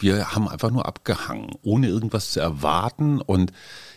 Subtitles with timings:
[0.00, 3.20] Wir haben einfach nur abgehangen, ohne irgendwas zu erwarten.
[3.20, 3.52] Und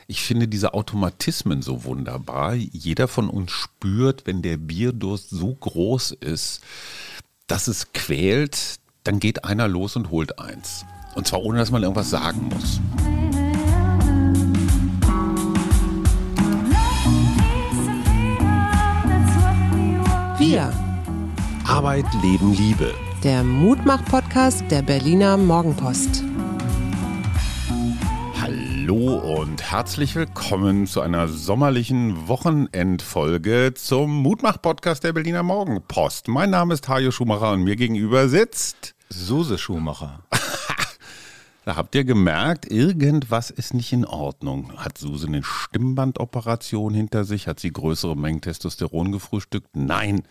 [0.07, 2.55] ich finde diese Automatismen so wunderbar.
[2.55, 6.61] Jeder von uns spürt, wenn der Bierdurst so groß ist,
[7.45, 10.85] dass es quält, dann geht einer los und holt eins.
[11.15, 12.79] Und zwar ohne, dass man irgendwas sagen muss.
[20.39, 20.73] Wir.
[21.65, 22.93] Arbeit, Leben, Liebe.
[23.23, 26.23] Der Mutmach-Podcast der Berliner Morgenpost.
[28.41, 36.29] Hallo und herzlich willkommen zu einer sommerlichen Wochenendfolge zum Mutmach-Podcast der Berliner Morgenpost.
[36.29, 40.23] Mein Name ist Hajo Schumacher und mir gegenüber sitzt Suse Schumacher.
[41.63, 44.73] Da habt ihr gemerkt, irgendwas ist nicht in Ordnung.
[44.77, 47.47] Hat Suse eine Stimmbandoperation hinter sich?
[47.47, 49.75] Hat sie größere Mengen Testosteron gefrühstückt?
[49.75, 50.23] Nein.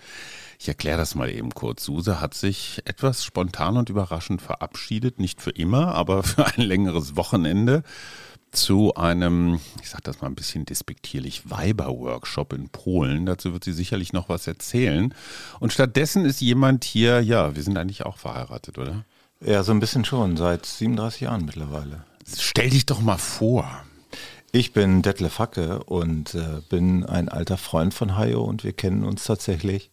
[0.59, 1.85] Ich erkläre das mal eben kurz.
[1.85, 7.15] Suse hat sich etwas spontan und überraschend verabschiedet, nicht für immer, aber für ein längeres
[7.15, 7.85] Wochenende
[8.51, 13.27] zu einem, ich sage das mal ein bisschen despektierlich, Weiber-Workshop in Polen.
[13.27, 15.15] Dazu wird sie sicherlich noch was erzählen.
[15.61, 19.05] Und stattdessen ist jemand hier, ja, wir sind eigentlich auch verheiratet, oder?
[19.45, 22.05] Ja, so ein bisschen schon, seit 37 Jahren mittlerweile.
[22.39, 23.69] Stell dich doch mal vor.
[24.53, 29.05] Ich bin Detlef Facke und äh, bin ein alter Freund von Hayo und wir kennen
[29.05, 29.91] uns tatsächlich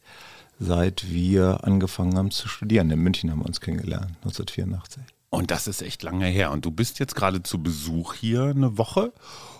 [0.60, 2.90] seit wir angefangen haben zu studieren.
[2.92, 5.04] In München haben wir uns kennengelernt, 1984.
[5.30, 6.52] Und das ist echt lange her.
[6.52, 9.14] Und du bist jetzt gerade zu Besuch hier eine Woche.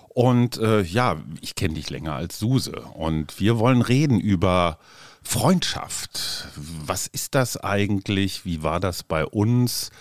[0.10, 2.82] Und äh, ja, ich kenne dich länger als Suse.
[2.94, 4.80] Und wir wollen reden über
[5.28, 6.48] Freundschaft.
[6.56, 8.46] Was ist das eigentlich?
[8.46, 9.92] Wie war das bei uns?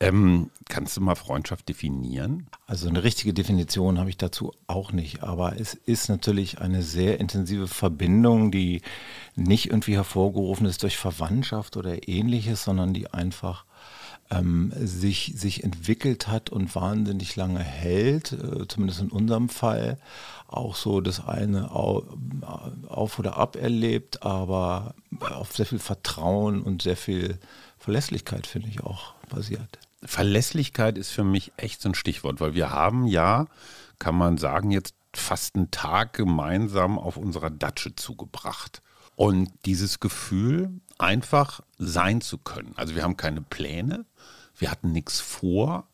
[0.00, 2.46] Ähm, kannst du mal Freundschaft definieren?
[2.66, 7.20] Also eine richtige Definition habe ich dazu auch nicht, aber es ist natürlich eine sehr
[7.20, 8.80] intensive Verbindung, die
[9.36, 13.66] nicht irgendwie hervorgerufen ist durch Verwandtschaft oder ähnliches, sondern die einfach
[14.30, 19.98] ähm, sich, sich entwickelt hat und wahnsinnig lange hält, äh, zumindest in unserem Fall,
[20.46, 26.96] auch so das eine auf oder ab erlebt, aber auf sehr viel Vertrauen und sehr
[26.96, 27.38] viel
[27.78, 29.78] Verlässlichkeit, finde ich, auch basiert.
[30.02, 33.46] Verlässlichkeit ist für mich echt so ein Stichwort, weil wir haben ja,
[33.98, 38.82] kann man sagen, jetzt fast einen Tag gemeinsam auf unserer Datsche zugebracht.
[39.16, 42.72] Und dieses Gefühl, einfach sein zu können.
[42.76, 44.04] Also wir haben keine Pläne,
[44.60, 45.88] wir hatten nichts vor,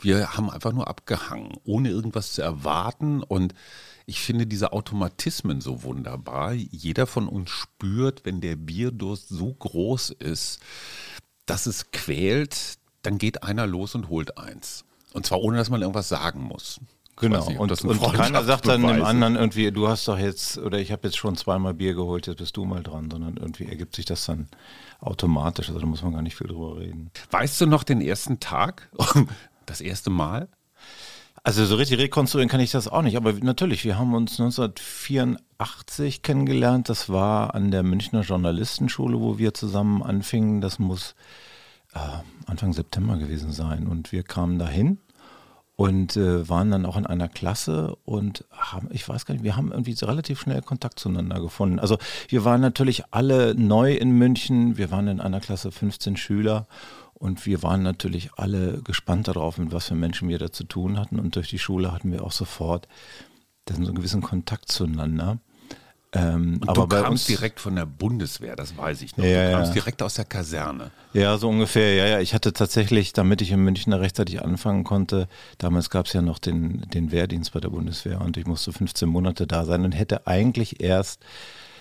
[0.00, 3.22] wir haben einfach nur abgehangen, ohne irgendwas zu erwarten.
[3.22, 3.54] Und
[4.06, 6.52] ich finde diese Automatismen so wunderbar.
[6.52, 10.60] Jeder von uns spürt, wenn der Bierdurst so groß ist,
[11.46, 14.84] dass es quält, dann geht einer los und holt eins.
[15.14, 16.80] Und zwar ohne, dass man irgendwas sagen muss.
[17.20, 20.78] Genau, nicht, und, und keiner sagt dann dem anderen irgendwie, du hast doch jetzt, oder
[20.78, 23.96] ich habe jetzt schon zweimal Bier geholt, jetzt bist du mal dran, sondern irgendwie ergibt
[23.96, 24.46] sich das dann
[25.00, 25.68] automatisch.
[25.68, 27.10] Also da muss man gar nicht viel drüber reden.
[27.30, 28.88] Weißt du noch den ersten Tag?
[29.66, 30.48] Das erste Mal?
[31.42, 36.22] Also so richtig rekonstruieren kann ich das auch nicht, aber natürlich, wir haben uns 1984
[36.22, 36.88] kennengelernt.
[36.88, 40.62] Das war an der Münchner Journalistenschule, wo wir zusammen anfingen.
[40.62, 41.14] Das muss
[41.92, 41.98] äh,
[42.46, 43.86] Anfang September gewesen sein.
[43.86, 45.00] Und wir kamen dahin
[45.78, 49.54] und äh, waren dann auch in einer Klasse und haben, ich weiß gar nicht, wir
[49.54, 51.78] haben irgendwie relativ schnell Kontakt zueinander gefunden.
[51.78, 54.76] Also wir waren natürlich alle neu in München.
[54.76, 56.66] Wir waren in einer Klasse 15 Schüler
[57.14, 60.98] und wir waren natürlich alle gespannt darauf, mit was für Menschen wir da zu tun
[60.98, 61.20] hatten.
[61.20, 62.88] Und durch die Schule hatten wir auch sofort
[63.68, 65.38] so einen gewissen Kontakt zueinander.
[66.14, 69.24] Ähm, und aber du kamst direkt von der Bundeswehr, das weiß ich noch.
[69.24, 69.74] Ja, du kamst ja.
[69.74, 70.90] direkt aus der Kaserne.
[71.12, 71.94] Ja, so ungefähr.
[71.94, 72.20] Ja, ja.
[72.20, 76.38] Ich hatte tatsächlich, damit ich in München rechtzeitig anfangen konnte, damals gab es ja noch
[76.38, 80.26] den, den Wehrdienst bei der Bundeswehr und ich musste 15 Monate da sein und hätte
[80.26, 81.20] eigentlich erst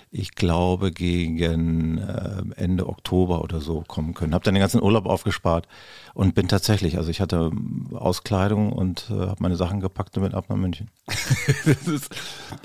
[0.10, 4.34] ich glaube, gegen äh, Ende Oktober oder so kommen können.
[4.34, 5.68] Habe dann den ganzen Urlaub aufgespart
[6.14, 7.52] und bin tatsächlich, also ich hatte
[7.94, 10.90] Auskleidung und äh, habe meine Sachen gepackt und bin ab nach München.
[11.86, 12.16] ist,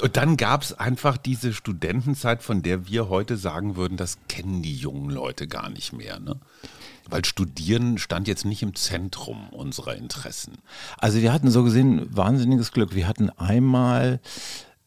[0.01, 4.63] und dann gab es einfach diese Studentenzeit, von der wir heute sagen würden, das kennen
[4.63, 6.21] die jungen Leute gar nicht mehr.
[6.21, 6.37] Ne?
[7.09, 10.59] Weil Studieren stand jetzt nicht im Zentrum unserer Interessen.
[10.97, 12.95] Also wir hatten so gesehen wahnsinniges Glück.
[12.95, 14.21] Wir hatten einmal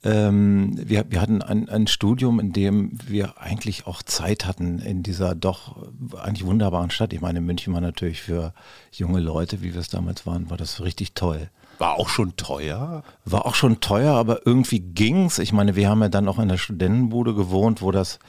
[0.06, 5.02] ähm, wir, wir hatten ein, ein Studium, in dem wir eigentlich auch Zeit hatten in
[5.02, 5.88] dieser doch
[6.22, 7.12] eigentlich wunderbaren Stadt.
[7.12, 8.54] Ich meine, München war natürlich für
[8.92, 11.50] junge Leute, wie wir es damals waren, war das richtig toll.
[11.80, 13.04] War auch schon teuer?
[13.25, 15.40] War auch schon teuer, aber irgendwie ging's.
[15.40, 18.19] Ich meine, wir haben ja dann auch in der Studentenbude gewohnt, wo das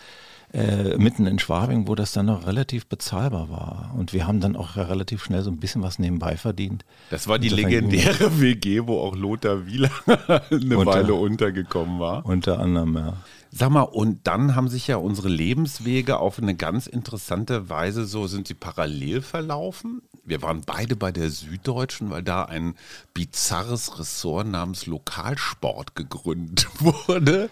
[0.52, 3.94] äh, mitten in Schwabing, wo das dann noch relativ bezahlbar war.
[3.96, 6.84] Und wir haben dann auch relativ schnell so ein bisschen was nebenbei verdient.
[7.10, 12.25] Das war die legendäre WG, wo auch Lothar Wieler eine unter, Weile untergekommen war.
[12.25, 13.14] Unter anderem, ja.
[13.50, 18.26] Sag mal, und dann haben sich ja unsere Lebenswege auf eine ganz interessante Weise so,
[18.26, 20.02] sind sie parallel verlaufen.
[20.25, 22.75] Wir waren beide bei der Süddeutschen, weil da ein
[23.14, 27.48] bizarres Ressort namens Lokalsport gegründet wurde.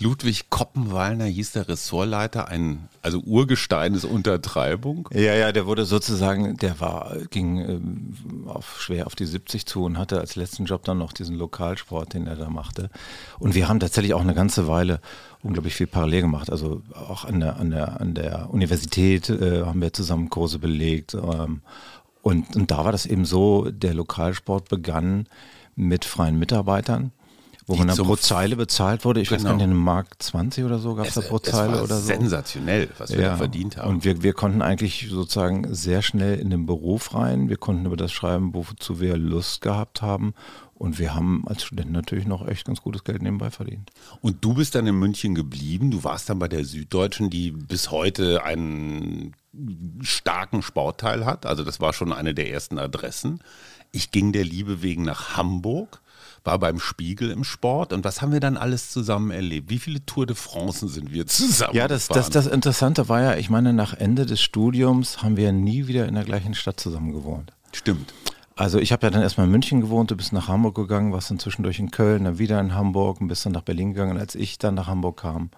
[0.00, 5.08] Ludwig Koppenwallner hieß der Ressortleiter, ein, also Urgestein ist Untertreibung.
[5.12, 8.14] Ja, ja, der wurde sozusagen, der war, ging ähm,
[8.46, 12.14] auf, schwer auf die 70 zu und hatte als letzten Job dann noch diesen Lokalsport,
[12.14, 12.90] den er da machte.
[13.38, 15.00] Und wir haben tatsächlich auch eine ganze Weile
[15.42, 16.50] unglaublich viel parallel gemacht.
[16.50, 21.14] Also auch an der, an der, an der Universität äh, haben wir zusammen Kurse belegt.
[21.14, 21.60] Ähm,
[22.22, 25.28] und, und da war das eben so, der Lokalsport begann
[25.76, 27.12] mit freien Mitarbeitern
[27.66, 29.20] wo man dann pro Zeile bezahlt wurde.
[29.20, 29.40] Ich genau.
[29.40, 32.06] weiß gar nicht, eine Mark 20 oder so gab es da pro Zeile oder so.
[32.06, 33.30] Sensationell, was wir ja.
[33.30, 33.90] da verdient haben.
[33.90, 37.48] Und wir, wir konnten eigentlich sozusagen sehr schnell in den Beruf rein.
[37.48, 40.34] Wir konnten über das schreiben, wozu wir Lust gehabt haben.
[40.74, 43.90] Und wir haben als Student natürlich noch echt ganz gutes Geld nebenbei verdient.
[44.20, 45.90] Und du bist dann in München geblieben.
[45.90, 49.34] Du warst dann bei der Süddeutschen, die bis heute einen
[50.02, 51.46] starken Sportteil hat.
[51.46, 53.40] Also das war schon eine der ersten Adressen.
[53.92, 56.02] Ich ging der Liebe wegen nach Hamburg
[56.44, 57.92] war beim Spiegel im Sport.
[57.92, 59.70] Und was haben wir dann alles zusammen erlebt?
[59.70, 61.74] Wie viele Tour de France sind wir zusammen?
[61.74, 65.52] Ja, das, das, das Interessante war ja, ich meine, nach Ende des Studiums haben wir
[65.52, 67.52] nie wieder in der gleichen Stadt zusammen gewohnt.
[67.72, 68.12] Stimmt.
[68.56, 71.28] Also ich habe ja dann erstmal in München gewohnt, du bist nach Hamburg gegangen, warst
[71.30, 74.16] dann zwischendurch in Köln, dann wieder in Hamburg und bist dann nach Berlin gegangen.
[74.16, 75.50] Als ich dann nach Hamburg kam,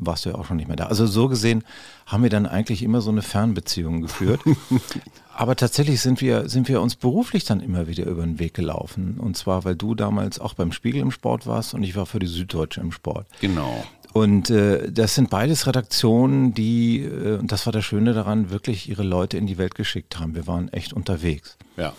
[0.00, 0.86] warst du ja auch schon nicht mehr da.
[0.86, 1.62] Also so gesehen
[2.06, 4.40] haben wir dann eigentlich immer so eine Fernbeziehung geführt.
[5.34, 9.18] Aber tatsächlich sind wir, sind wir uns beruflich dann immer wieder über den Weg gelaufen.
[9.18, 12.18] Und zwar, weil du damals auch beim Spiegel im Sport warst und ich war für
[12.18, 13.26] die Süddeutsche im Sport.
[13.40, 13.84] Genau.
[14.12, 18.88] Und äh, das sind beides Redaktionen, die, äh, und das war das Schöne daran, wirklich
[18.88, 20.34] ihre Leute in die Welt geschickt haben.
[20.34, 21.56] Wir waren echt unterwegs.
[21.76, 21.92] Ja.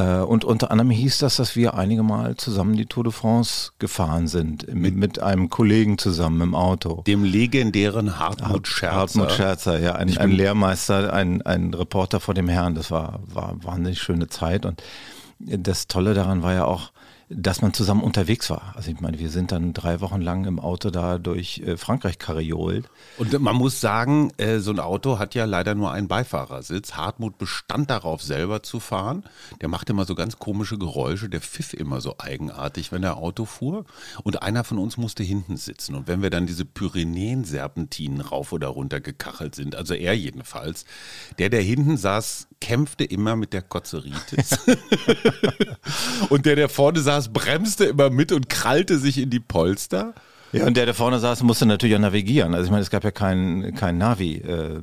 [0.00, 3.72] Äh, und unter anderem hieß das, dass wir einige Mal zusammen die Tour de France
[3.78, 7.02] gefahren sind, mit, mit einem Kollegen zusammen im Auto.
[7.06, 8.96] Dem legendären Hartmut Scherzer.
[8.96, 12.74] Hartmut Scherzer, ja, ein, ein Lehrmeister, ein, ein Reporter vor dem Herrn.
[12.74, 14.64] Das war, war wahnsinnig schöne Zeit.
[14.66, 14.82] Und
[15.38, 16.92] das Tolle daran war ja auch,
[17.32, 18.72] dass man zusammen unterwegs war.
[18.74, 22.18] Also ich meine, wir sind dann drei Wochen lang im Auto da durch äh, Frankreich
[22.18, 22.90] kariolt.
[23.18, 26.94] Und man muss sagen, äh, so ein Auto hat ja leider nur einen Beifahrersitz.
[26.94, 29.22] Hartmut bestand darauf, selber zu fahren.
[29.60, 33.44] Der machte immer so ganz komische Geräusche, der pfiff immer so eigenartig, wenn er Auto
[33.44, 33.84] fuhr.
[34.24, 35.94] Und einer von uns musste hinten sitzen.
[35.94, 40.84] Und wenn wir dann diese Pyrenäen-Serpentinen rauf oder runter gekachelt sind, also er jedenfalls,
[41.38, 44.58] der, der hinten saß, kämpfte immer mit der Kotzeritis.
[46.28, 50.14] und der, der vorne saß, bremste immer mit und krallte sich in die Polster.
[50.52, 52.54] Ja, und der, der vorne saß, musste natürlich auch navigieren.
[52.54, 54.36] Also ich meine, es gab ja kein, kein Navi.
[54.36, 54.80] Äh,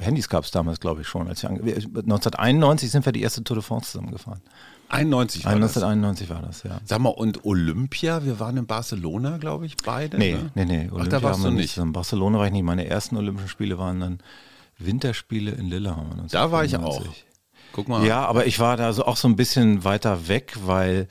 [0.00, 1.26] Handys gab es damals, glaube ich, schon.
[1.26, 4.42] Als wir 1991 sind wir die erste Tour de France zusammengefahren.
[4.90, 6.36] 91 war 1991 das.
[6.36, 6.80] war das, ja.
[6.84, 10.18] Sag mal, und Olympia, wir waren in Barcelona, glaube ich, beide?
[10.18, 10.50] Nee, ne?
[10.54, 10.88] nee, nee.
[10.90, 11.78] Olympia Ach, da warst du nicht.
[11.78, 12.64] In Barcelona war ich nicht.
[12.64, 14.18] Meine ersten Olympischen Spiele waren dann
[14.78, 16.26] Winterspiele in Lillehammer.
[16.30, 17.04] Da war ich auch.
[17.72, 18.04] Guck mal.
[18.04, 21.08] Ja, aber ich war da so auch so ein bisschen weiter weg, weil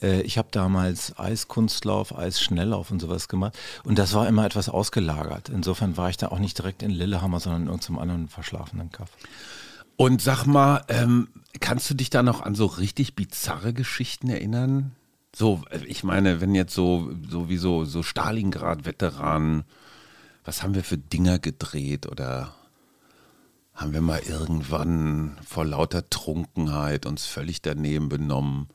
[0.00, 5.48] äh, ich habe damals Eiskunstlauf, Eisschnelllauf und sowas gemacht und das war immer etwas ausgelagert.
[5.48, 9.10] Insofern war ich da auch nicht direkt in Lillehammer, sondern in irgendeinem anderen verschlafenen Kaff.
[9.96, 11.28] Und sag mal, ähm,
[11.60, 14.92] kannst du dich da noch an so richtig bizarre Geschichten erinnern?
[15.34, 19.64] So, ich meine, wenn jetzt so, so wie so, so Stalingrad-Veteranen,
[20.44, 22.54] was haben wir für Dinger gedreht oder
[23.76, 28.68] haben wir mal irgendwann vor lauter Trunkenheit uns völlig daneben benommen.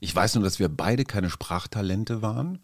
[0.00, 2.58] Ich weiß nur, dass wir beide keine Sprachtalente waren.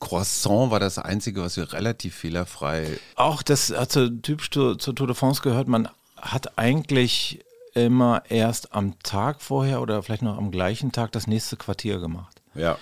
[0.00, 2.98] Croissant war das Einzige, was wir relativ fehlerfrei.
[3.16, 5.68] Auch das hat so typisch zur, zur Tour de France gehört.
[5.68, 11.26] Man hat eigentlich immer erst am Tag vorher oder vielleicht noch am gleichen Tag das
[11.26, 12.40] nächste Quartier gemacht.
[12.54, 12.78] Ja.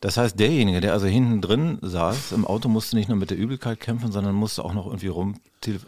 [0.00, 3.36] Das heißt, derjenige, der also hinten drin saß, im Auto musste nicht nur mit der
[3.36, 5.36] Übelkeit kämpfen, sondern musste auch noch irgendwie rum,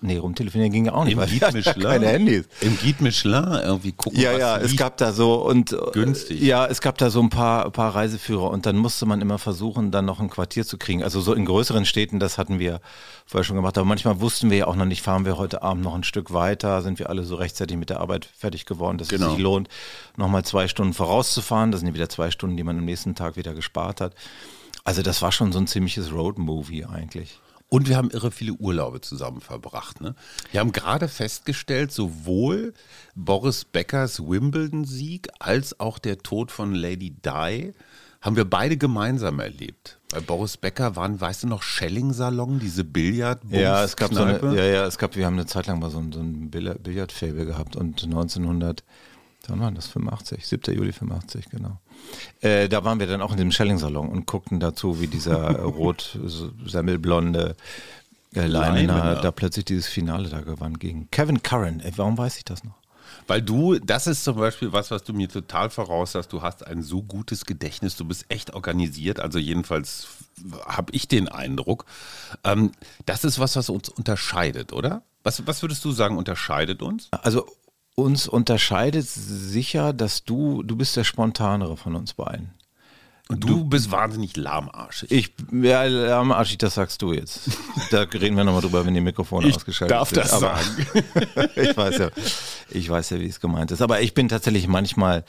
[0.02, 2.44] nee, rumtelefonieren ging ja auch nicht, Im weil Guide Michelin, keine Handys.
[2.60, 6.40] Im Guide Michelin irgendwie gucken, Ja, ja, es gab da so und günstig.
[6.42, 9.90] Ja, es gab da so ein paar, paar Reiseführer und dann musste man immer versuchen,
[9.90, 11.02] dann noch ein Quartier zu kriegen.
[11.02, 12.80] Also so in größeren Städten, das hatten wir
[13.26, 15.84] vorher schon gemacht, aber manchmal wussten wir ja auch noch nicht, fahren wir heute Abend
[15.84, 19.08] noch ein Stück weiter, sind wir alle so rechtzeitig mit der Arbeit fertig geworden, dass
[19.08, 19.26] genau.
[19.26, 19.68] es sich lohnt,
[20.16, 21.72] nochmal zwei Stunden vorauszufahren.
[21.72, 24.14] Das sind ja wieder zwei Stunden, die man am nächsten Tag wieder gespart hat.
[24.84, 27.38] Also das war schon so ein ziemliches Road-Movie eigentlich.
[27.72, 30.02] Und wir haben irre viele Urlaube zusammen verbracht.
[30.02, 30.14] Ne?
[30.50, 32.74] Wir haben gerade festgestellt, sowohl
[33.14, 37.72] Boris Beckers Wimbledon-Sieg als auch der Tod von Lady Di
[38.20, 39.98] haben wir beide gemeinsam erlebt.
[40.10, 44.38] Bei Boris Becker waren, weißt du noch, Schelling-Salon, diese billard Ja, es gab so eine,
[44.54, 47.46] ja, ja, es gab, wir haben eine Zeit lang mal so ein, so ein Billardfable
[47.46, 48.84] gehabt und 1900,
[49.48, 49.86] wann war das?
[49.86, 50.74] 85, 7.
[50.74, 51.78] Juli 85, genau.
[52.40, 57.56] Äh, da waren wir dann auch in dem Schelling-Salon und guckten dazu, wie dieser rot-semmelblonde
[58.34, 61.80] äh, Leiner da plötzlich dieses Finale da gewann gegen Kevin Curran.
[61.80, 62.74] Ey, warum weiß ich das noch?
[63.26, 66.28] Weil du, das ist zum Beispiel was, was du mir total voraus hast.
[66.32, 69.20] Du hast ein so gutes Gedächtnis, du bist echt organisiert.
[69.20, 70.08] Also jedenfalls
[70.66, 71.84] habe ich den Eindruck.
[72.42, 72.72] Ähm,
[73.06, 75.02] das ist was, was uns unterscheidet, oder?
[75.22, 77.08] Was, was würdest du sagen, unterscheidet uns?
[77.12, 77.46] Also
[77.94, 82.54] uns unterscheidet sicher, dass du, du bist der spontanere von uns beiden.
[83.28, 85.10] Und du, du bist wahnsinnig lahmarschig.
[85.10, 87.50] Ich, ja, lahmarschig, das sagst du jetzt.
[87.90, 90.18] Da reden wir nochmal drüber, wenn die Mikrofone ich ausgeschaltet darf sind.
[90.18, 91.50] darf das sagen.
[91.56, 92.10] ich weiß ja,
[92.70, 93.80] ich weiß ja, wie es gemeint ist.
[93.80, 95.24] Aber ich bin tatsächlich manchmal,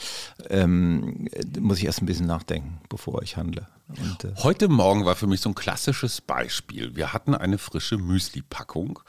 [0.49, 1.29] ähm,
[1.59, 3.67] muss ich erst ein bisschen nachdenken, bevor ich handle.
[3.87, 6.95] Und, äh Heute Morgen war für mich so ein klassisches Beispiel.
[6.95, 8.99] Wir hatten eine frische Müsli-Packung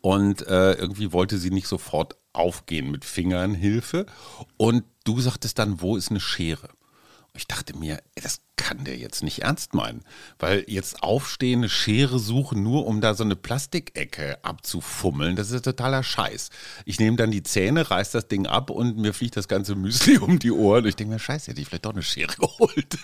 [0.00, 4.06] und äh, irgendwie wollte sie nicht sofort aufgehen mit Fingernhilfe.
[4.56, 6.68] Und du sagtest dann, wo ist eine Schere?
[7.34, 10.02] Ich dachte mir, das kann der jetzt nicht ernst meinen.
[10.38, 16.02] Weil jetzt aufstehende Schere suchen, nur um da so eine Plastikecke abzufummeln, das ist totaler
[16.02, 16.50] Scheiß.
[16.84, 20.18] Ich nehme dann die Zähne, reiß das Ding ab und mir fliegt das ganze Müsli
[20.20, 20.84] um die Ohren.
[20.84, 22.98] Und ich denke mir, scheiße, hätte ich vielleicht doch eine Schere geholt.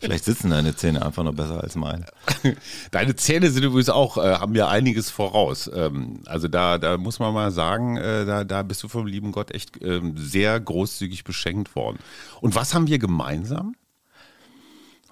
[0.00, 2.06] Vielleicht sitzen deine Zähne einfach noch besser als meine.
[2.90, 5.70] Deine Zähne sind übrigens auch, äh, haben ja einiges voraus.
[5.72, 9.32] Ähm, also da, da muss man mal sagen, äh, da, da bist du vom lieben
[9.32, 11.98] Gott echt äh, sehr großzügig beschenkt worden.
[12.40, 13.74] Und was haben wir gemeinsam?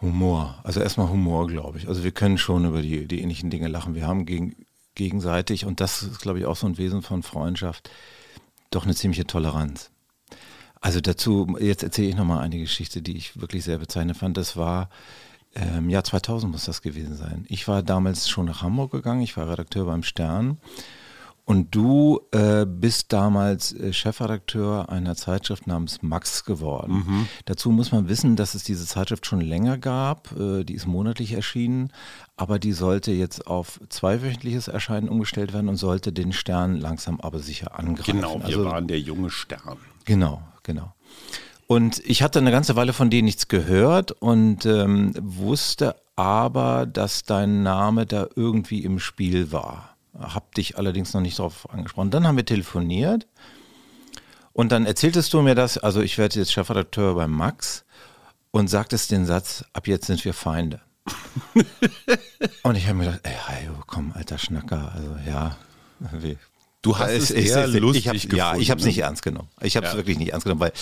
[0.01, 0.61] Humor.
[0.63, 1.89] Also erstmal Humor, glaube ich.
[1.89, 3.95] Also wir können schon über die, die ähnlichen Dinge lachen.
[3.95, 4.55] Wir haben gegen,
[4.95, 7.91] gegenseitig, und das ist, glaube ich, auch so ein Wesen von Freundschaft,
[8.71, 9.91] doch eine ziemliche Toleranz.
[10.81, 14.37] Also dazu, jetzt erzähle ich nochmal eine Geschichte, die ich wirklich sehr bezeichnend fand.
[14.37, 14.91] Das war,
[15.55, 17.45] ähm, ja, 2000 muss das gewesen sein.
[17.49, 20.59] Ich war damals schon nach Hamburg gegangen, ich war Redakteur beim Stern
[21.49, 27.05] und du äh, bist damals äh, Chefredakteur einer Zeitschrift namens Max geworden.
[27.07, 27.29] Mhm.
[27.47, 30.39] Dazu muss man wissen, dass es diese Zeitschrift schon länger gab.
[30.39, 31.91] Äh, die ist monatlich erschienen,
[32.37, 37.39] aber die sollte jetzt auf zweiwöchentliches Erscheinen umgestellt werden und sollte den Stern langsam aber
[37.39, 38.21] sicher angreifen.
[38.21, 39.79] Genau, wir also, waren der junge Stern.
[40.05, 40.93] Genau, genau.
[41.67, 47.23] Und ich hatte eine ganze Weile von denen nichts gehört und ähm, wusste aber, dass
[47.23, 49.95] dein Name da irgendwie im Spiel war.
[50.19, 52.11] Hab dich allerdings noch nicht darauf angesprochen.
[52.11, 53.27] Dann haben wir telefoniert
[54.53, 57.85] und dann erzähltest du mir das, also ich werde jetzt Chefredakteur bei Max
[58.51, 60.81] und sagtest den Satz, ab jetzt sind wir Feinde.
[62.63, 65.57] und ich habe mir gedacht, ey, komm, alter Schnacker, also ja,
[66.13, 66.37] wie,
[66.83, 68.37] Du hast es, eher ich, lustig ich hab, gefunden.
[68.37, 69.49] Ja, ich habe es nicht ernst genommen.
[69.61, 69.99] Ich habe es ja.
[69.99, 70.73] wirklich nicht ernst genommen, weil,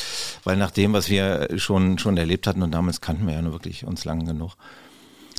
[0.45, 3.53] weil nach dem, was wir schon, schon erlebt hatten und damals kannten wir ja nur
[3.53, 4.57] wirklich uns lang genug,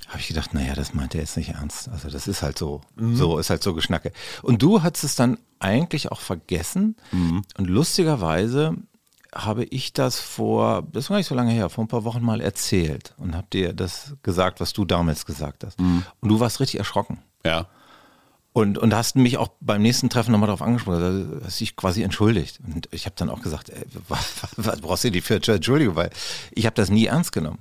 [0.07, 1.89] habe ich gedacht, naja, das meint er jetzt nicht ernst.
[1.89, 3.15] Also das ist halt so, mhm.
[3.15, 4.13] so ist halt so Geschnacke.
[4.41, 6.95] Und du hattest es dann eigentlich auch vergessen.
[7.11, 7.43] Mhm.
[7.57, 8.75] Und lustigerweise
[9.35, 12.39] habe ich das vor, das war nicht so lange her, vor ein paar Wochen mal
[12.39, 15.79] erzählt und habe dir das gesagt, was du damals gesagt hast.
[15.79, 16.03] Mhm.
[16.21, 17.19] Und du warst richtig erschrocken.
[17.45, 17.67] Ja.
[18.53, 22.01] Und, und hast mich auch beim nächsten Treffen nochmal darauf angesprochen, also hast dich quasi
[22.01, 22.59] entschuldigt.
[22.65, 26.09] Und ich habe dann auch gesagt, ey, was, was brauchst du denn für Entschuldigung, weil
[26.51, 27.59] ich habe das nie ernst genommen.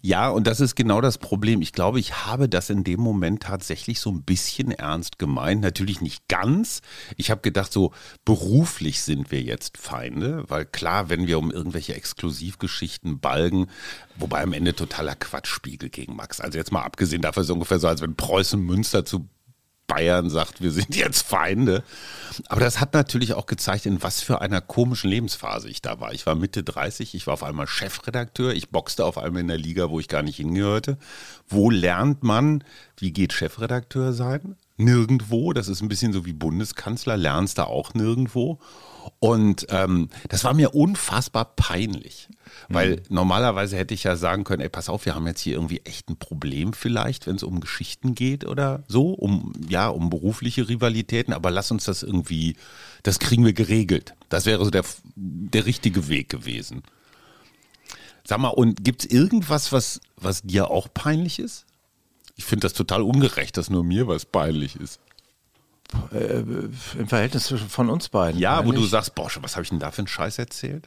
[0.00, 1.62] Ja, und das ist genau das Problem.
[1.62, 5.62] Ich glaube, ich habe das in dem Moment tatsächlich so ein bisschen ernst gemeint.
[5.62, 6.80] Natürlich nicht ganz.
[7.16, 7.92] Ich habe gedacht, so
[8.24, 13.66] beruflich sind wir jetzt Feinde, weil klar, wenn wir um irgendwelche Exklusivgeschichten balgen,
[14.16, 16.40] wobei am Ende totaler Quatschspiegel gegen Max.
[16.40, 19.28] Also jetzt mal abgesehen davon, so ungefähr so, als wenn Preußen Münster zu
[19.92, 21.82] Bayern sagt, wir sind jetzt Feinde.
[22.48, 26.14] Aber das hat natürlich auch gezeigt, in was für einer komischen Lebensphase ich da war.
[26.14, 29.58] Ich war Mitte 30, ich war auf einmal Chefredakteur, ich boxte auf einmal in der
[29.58, 30.96] Liga, wo ich gar nicht hingehörte.
[31.46, 32.64] Wo lernt man,
[32.96, 34.56] wie geht Chefredakteur sein?
[34.76, 35.52] Nirgendwo.
[35.52, 38.58] Das ist ein bisschen so wie Bundeskanzler, lernst da auch nirgendwo.
[39.18, 42.28] Und ähm, das war mir unfassbar peinlich.
[42.68, 43.02] Weil mhm.
[43.08, 46.08] normalerweise hätte ich ja sagen können, ey, pass auf, wir haben jetzt hier irgendwie echt
[46.08, 51.32] ein Problem vielleicht, wenn es um Geschichten geht oder so, um, ja, um berufliche Rivalitäten,
[51.32, 52.56] aber lass uns das irgendwie,
[53.02, 54.14] das kriegen wir geregelt.
[54.28, 54.84] Das wäre so der,
[55.16, 56.82] der richtige Weg gewesen.
[58.24, 61.66] Sag mal, und gibt es irgendwas, was, was dir auch peinlich ist?
[62.36, 65.00] Ich finde das total ungerecht, dass nur mir was peinlich ist.
[66.12, 68.40] Äh, Im Verhältnis von uns beiden.
[68.40, 70.86] Ja, wo du sagst, boah, was habe ich denn da für einen Scheiß erzählt?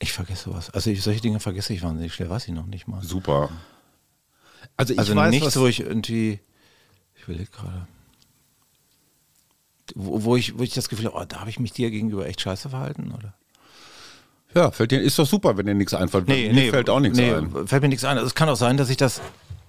[0.00, 0.70] Ich vergesse sowas.
[0.70, 3.02] Also ich, solche Dinge vergesse ich wahnsinnig schnell, weiß ich noch nicht mal.
[3.04, 3.50] Super.
[4.76, 6.40] Also ich also weiß, nichts, wo ich irgendwie,
[7.14, 7.86] ich will gerade,
[9.94, 12.26] wo, wo, ich, wo ich das Gefühl habe, oh, da habe ich mich dir gegenüber
[12.26, 13.34] echt scheiße verhalten, oder?
[14.54, 16.28] Ja, fällt dir, ist doch super, wenn dir nichts einfällt.
[16.28, 17.66] Nee, Mir nee, fällt auch nichts nee, ein.
[17.66, 18.16] Fällt mir nichts ein.
[18.16, 19.20] Also es kann auch sein, dass ich das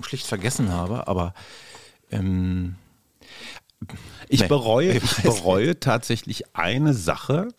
[0.02, 1.34] schlicht vergessen habe, aber
[2.12, 2.75] ähm,
[4.28, 7.50] Ich Nee, bereue, ich bereue tatsächlich eine Sache.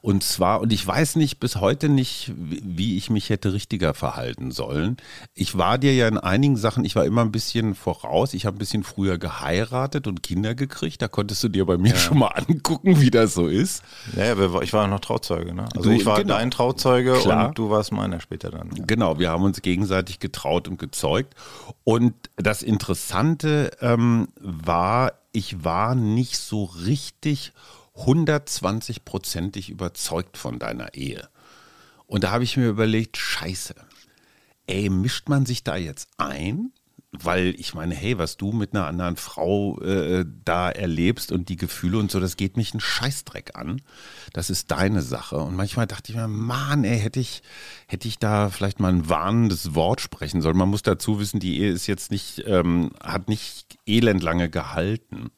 [0.00, 4.52] Und zwar, und ich weiß nicht bis heute nicht, wie ich mich hätte richtiger verhalten
[4.52, 4.96] sollen.
[5.34, 8.32] Ich war dir ja in einigen Sachen, ich war immer ein bisschen voraus.
[8.32, 11.02] Ich habe ein bisschen früher geheiratet und Kinder gekriegt.
[11.02, 13.82] Da konntest du dir bei mir schon mal angucken, wie das so ist.
[14.16, 15.52] ja, wir- ich war noch Trauzeuge.
[15.52, 15.64] Ne?
[15.76, 16.34] Also Du- ich war genau.
[16.34, 17.48] dein Trauzeuge Klar.
[17.48, 18.70] und du warst meiner später dann.
[18.76, 18.84] Ja.
[18.86, 21.34] Genau, wir haben uns gegenseitig getraut und gezeugt.
[21.82, 27.52] Und das Interessante ähm, war, ich war nicht so richtig
[27.98, 31.28] 120-prozentig überzeugt von deiner Ehe.
[32.06, 33.74] Und da habe ich mir überlegt, scheiße,
[34.66, 36.72] ey, mischt man sich da jetzt ein?
[37.10, 41.56] Weil ich meine, hey, was du mit einer anderen Frau äh, da erlebst und die
[41.56, 43.80] Gefühle und so, das geht mich einen Scheißdreck an.
[44.34, 45.38] Das ist deine Sache.
[45.38, 47.42] Und manchmal dachte ich mir, Mann, ey, hätte ich,
[47.86, 50.58] hätte ich da vielleicht mal ein warnendes Wort sprechen sollen.
[50.58, 55.30] Man muss dazu wissen, die Ehe ist jetzt nicht, ähm, hat nicht elendlange gehalten.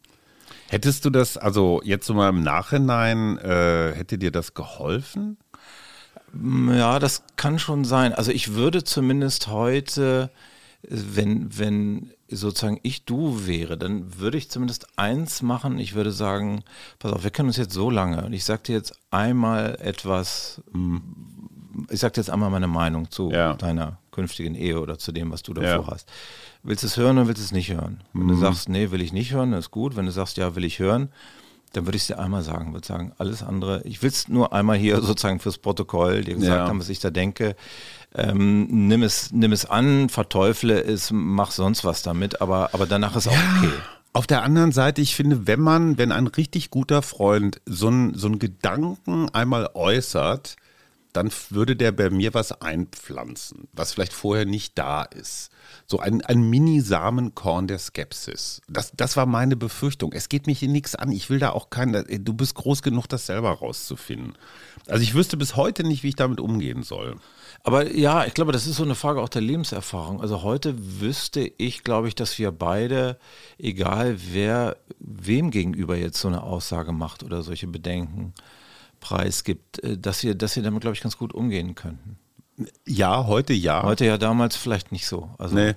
[0.70, 5.36] Hättest du das, also jetzt so mal im Nachhinein, äh, hätte dir das geholfen?
[6.32, 8.12] Ja, das kann schon sein.
[8.12, 10.30] Also ich würde zumindest heute,
[10.82, 15.80] wenn, wenn sozusagen ich du wäre, dann würde ich zumindest eins machen.
[15.80, 16.62] Ich würde sagen,
[17.00, 20.62] pass auf, wir kennen uns jetzt so lange und ich sage dir jetzt einmal etwas,
[21.90, 23.54] ich sage dir jetzt einmal meine Meinung zu Ja.
[23.54, 25.90] deiner künftigen Ehe oder zu dem, was du davor Ja.
[25.90, 26.08] hast.
[26.62, 28.02] Willst du es hören oder willst du es nicht hören?
[28.12, 29.96] Wenn du sagst, nee, will ich nicht hören, ist gut.
[29.96, 31.08] Wenn du sagst, ja, will ich hören,
[31.72, 34.52] dann würde ich es dir einmal sagen, würde sagen, alles andere, ich will es nur
[34.52, 36.68] einmal hier sozusagen fürs Protokoll dir gesagt Ja.
[36.68, 37.56] haben, was ich da denke.
[38.14, 43.14] Ähm, nimm, es, nimm es an, verteufle es, mach sonst was damit, aber, aber danach
[43.16, 43.72] ist auch okay.
[44.12, 48.14] Auf der anderen Seite, ich finde, wenn man, wenn ein richtig guter Freund so einen
[48.14, 50.56] so einen Gedanken einmal äußert,
[51.12, 55.50] dann würde der bei mir was einpflanzen, was vielleicht vorher nicht da ist.
[55.86, 58.60] So ein, ein Mini-Samenkorn der Skepsis.
[58.68, 60.12] Das, das war meine Befürchtung.
[60.12, 61.10] Es geht mich in nichts an.
[61.10, 64.34] Ich will da auch keinen, du bist groß genug, das selber rauszufinden.
[64.86, 67.16] Also ich wüsste bis heute nicht, wie ich damit umgehen soll.
[67.62, 70.20] Aber ja, ich glaube, das ist so eine Frage auch der Lebenserfahrung.
[70.20, 73.18] Also heute wüsste ich, glaube ich, dass wir beide,
[73.58, 78.32] egal wer wem gegenüber jetzt so eine Aussage macht oder solche Bedenken
[79.00, 82.18] preisgibt, äh, dass wir, dass wir damit, glaube ich, ganz gut umgehen könnten.
[82.86, 83.82] Ja, heute ja.
[83.82, 85.30] Heute ja damals vielleicht nicht so.
[85.38, 85.74] Also Nee.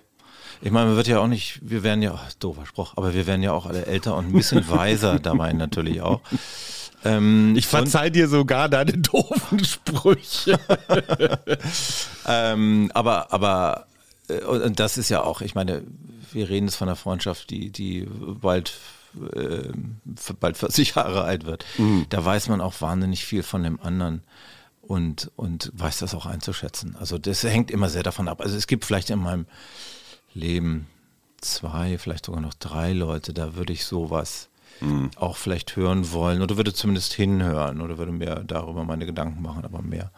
[0.62, 3.42] ich meine, man wird ja auch nicht, wir werden ja, doofer Spruch, aber wir werden
[3.42, 6.20] ja auch alle älter und ein bisschen weiser dabei natürlich auch.
[7.06, 10.60] Ähm, Ich verzeih dir sogar deine doofen Sprüche.
[12.26, 13.88] Ähm, aber, aber,
[14.30, 15.84] äh, und das ist ja auch, ich meine,
[16.32, 18.74] wir reden jetzt von einer Freundschaft, die, die bald,
[19.36, 19.72] äh,
[20.40, 21.66] bald 40 Jahre alt wird.
[22.10, 24.24] Da weiß man auch wahnsinnig viel von dem anderen
[24.82, 26.96] und, und weiß das auch einzuschätzen.
[27.00, 28.42] Also das hängt immer sehr davon ab.
[28.42, 29.46] Also es gibt vielleicht in meinem
[30.34, 30.88] Leben
[31.42, 34.50] zwei, vielleicht sogar noch drei Leute, da würde ich sowas
[35.16, 39.64] auch vielleicht hören wollen oder würde zumindest hinhören oder würde mir darüber meine Gedanken machen,
[39.64, 40.12] aber mehr,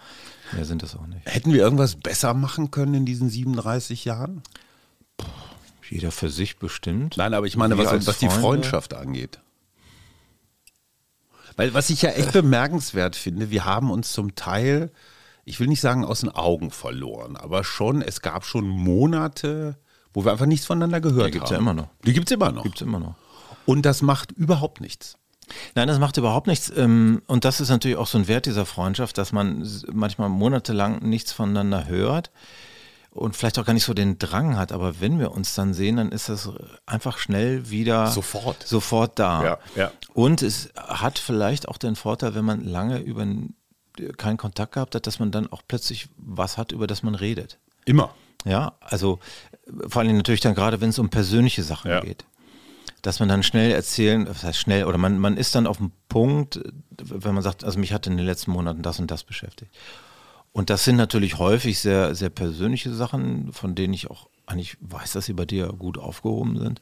[0.53, 1.21] mehr sind das auch nicht.
[1.25, 4.41] Hätten wir irgendwas besser machen können in diesen 37 Jahren?
[5.89, 7.17] Jeder für sich bestimmt.
[7.17, 8.29] Nein, aber ich meine, was, was die?
[8.29, 9.39] Freundschaft angeht.
[11.57, 14.91] Weil was ich ja echt bemerkenswert finde, wir haben uns zum Teil,
[15.45, 19.77] ich will nicht sagen aus den Augen verloren, aber schon, es gab schon Monate,
[20.13, 21.55] wo wir einfach nichts voneinander gehört Die gibt's haben.
[21.55, 21.87] ja immer noch.
[22.05, 22.63] Die gibt es immer noch.
[22.63, 23.15] Gibt es immer noch.
[23.65, 25.17] Und das macht überhaupt nichts.
[25.75, 26.71] Nein, das macht überhaupt nichts.
[26.75, 31.07] ähm, Und das ist natürlich auch so ein Wert dieser Freundschaft, dass man manchmal monatelang
[31.07, 32.31] nichts voneinander hört
[33.15, 34.71] und vielleicht auch gar nicht so den Drang hat.
[34.73, 36.49] Aber wenn wir uns dann sehen, dann ist das
[36.85, 38.61] einfach schnell wieder Sofort.
[38.67, 39.43] sofort da.
[39.43, 39.91] Ja, ja.
[40.13, 43.25] Und es hat vielleicht auch den Vorteil, wenn man lange über
[44.17, 47.57] keinen Kontakt gehabt hat, dass man dann auch plötzlich was hat, über das man redet.
[47.85, 48.13] Immer.
[48.43, 49.19] Ja, also
[49.87, 52.01] vor allem natürlich dann gerade, wenn es um persönliche Sachen Ja.
[52.01, 52.25] geht.
[53.01, 55.91] Dass man dann schnell erzählen, was heißt schnell, oder man, man ist dann auf dem
[56.09, 56.59] Punkt,
[57.01, 59.71] wenn man sagt, also mich hat in den letzten Monaten das und das beschäftigt.
[60.55, 65.11] Und das sind natürlich häufig sehr, sehr persönliche Sachen, von denen ich auch eigentlich weiß,
[65.11, 66.81] dass sie bei dir gut aufgehoben sind.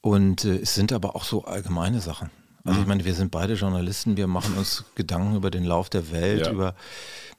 [0.00, 2.30] Und äh, es sind aber auch so allgemeine Sachen.
[2.64, 6.10] Also ich meine, wir sind beide Journalisten, wir machen uns Gedanken über den Lauf der
[6.12, 6.50] Welt, Ja.
[6.52, 6.74] über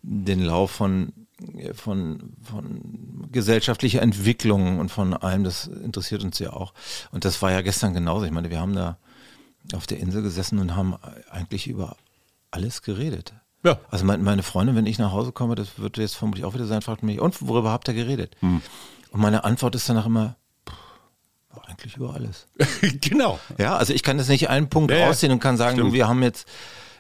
[0.04, 1.12] den Lauf von,
[1.58, 6.76] äh, von, von gesellschaftlicher Entwicklung und von allem, das interessiert uns ja auch.
[7.12, 8.26] Und das war ja gestern genauso.
[8.26, 9.00] Ich meine, wir haben da
[9.74, 10.96] auf der Insel gesessen und haben
[11.32, 11.98] eigentlich über
[12.52, 13.34] alles geredet.
[13.64, 13.80] Ja.
[13.90, 16.66] Also mein, meine Freundin, wenn ich nach Hause komme, das wird jetzt vermutlich auch wieder
[16.66, 18.36] sein, fragt mich, und worüber habt ihr geredet?
[18.40, 18.62] Hm.
[19.12, 20.36] Und meine Antwort ist danach immer,
[20.70, 22.48] pff, eigentlich über alles.
[23.02, 23.40] genau.
[23.58, 25.94] Ja, also ich kann das nicht einen Punkt Ja, rausziehen und kann sagen, Stimmt.
[25.94, 26.48] wir haben jetzt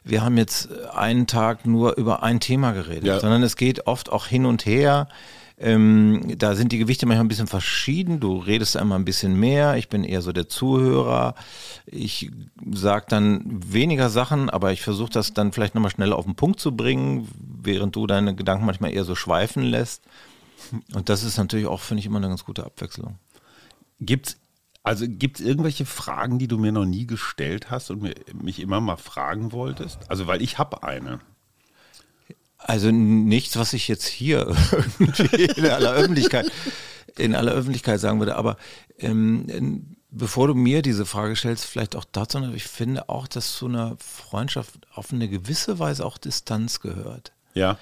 [0.03, 3.19] wir haben jetzt einen Tag nur über ein Thema geredet, Ja.
[3.19, 5.09] sondern es geht oft auch hin und her.
[5.59, 8.19] Ähm, da sind die Gewichte manchmal ein bisschen verschieden.
[8.19, 9.75] Du redest einmal ein bisschen mehr.
[9.77, 11.33] Ich bin eher so der Zuhörer.
[11.87, 12.31] Ich
[12.71, 16.59] sag dann weniger Sachen, aber ich versuche das dann vielleicht nochmal schneller auf den Punkt
[16.59, 20.03] zu bringen, während du deine Gedanken manchmal eher so schweifen lässt.
[20.93, 23.17] Und das ist natürlich auch, finde ich, immer eine ganz gute Abwechslung.
[23.99, 24.37] Gibt's
[24.83, 28.79] also gibt's irgendwelche Fragen, die du mir noch nie gestellt hast und mir, mich immer
[28.79, 30.09] mal fragen wolltest?
[30.09, 31.19] Also weil ich habe eine.
[32.67, 34.53] Also nichts, was ich jetzt hier
[35.57, 36.51] in aller Öffentlichkeit,
[37.17, 38.57] in aller Öffentlichkeit sagen würde, aber
[38.99, 43.67] ähm, bevor du mir diese Frage stellst, vielleicht auch dazu, ich finde auch, dass zu
[43.67, 47.31] einer Freundschaft auf eine gewisse Weise auch Distanz gehört.
[47.53, 47.77] Ja.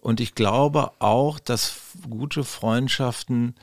[0.00, 1.74] Und ich glaube auch, dass
[2.08, 3.54] gute Freundschaften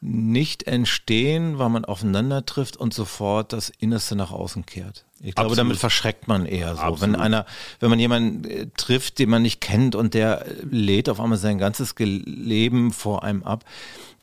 [0.00, 5.04] nicht entstehen, weil man aufeinander trifft und sofort das Innerste nach außen kehrt.
[5.22, 5.58] Ich glaube, Absolut.
[5.58, 6.82] damit verschreckt man eher so.
[6.82, 7.00] Absolut.
[7.00, 7.46] Wenn einer,
[7.80, 11.38] wenn man jemanden äh, trifft, den man nicht kennt und der äh, lädt auf einmal
[11.38, 13.64] sein ganzes Leben vor einem ab,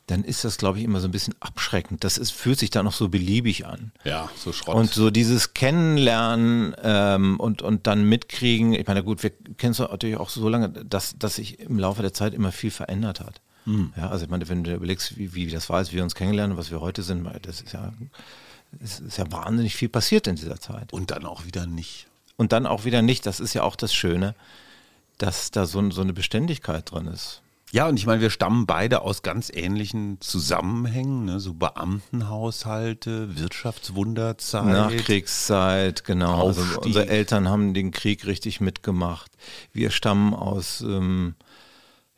[0.06, 2.04] dann ist das, glaube ich, immer so ein bisschen abschreckend.
[2.04, 3.92] Das ist, fühlt sich dann noch so beliebig an.
[4.04, 4.74] Ja, so Schrott.
[4.74, 9.78] Und so dieses Kennenlernen ähm, und, und dann mitkriegen, ich meine, gut, wir kennen es
[9.78, 13.40] natürlich auch so lange, dass, dass sich im Laufe der Zeit immer viel verändert hat.
[13.96, 16.52] Ja, also ich meine, wenn du überlegst, wie, wie das war, als wir uns kennengelernt
[16.52, 17.92] und was wir heute sind, das ist ja,
[18.78, 20.92] es ist ja wahnsinnig viel passiert in dieser Zeit.
[20.92, 22.06] und dann auch wieder nicht.
[22.36, 24.34] Und dann auch wieder nicht, das ist ja auch das Schöne,
[25.18, 27.42] dass da so, so eine Beständigkeit drin ist.
[27.72, 31.38] Ja, und ich meine, wir stammen beide aus ganz ähnlichen Zusammenhängen, ne?
[31.38, 34.64] so Beamtenhaushalte, Wirtschaftswunderzeit.
[34.64, 36.48] Nachkriegszeit, genau.
[36.48, 39.30] Also unsere Eltern haben den Krieg richtig mitgemacht.
[39.72, 41.36] Wir stammen aus, ähm,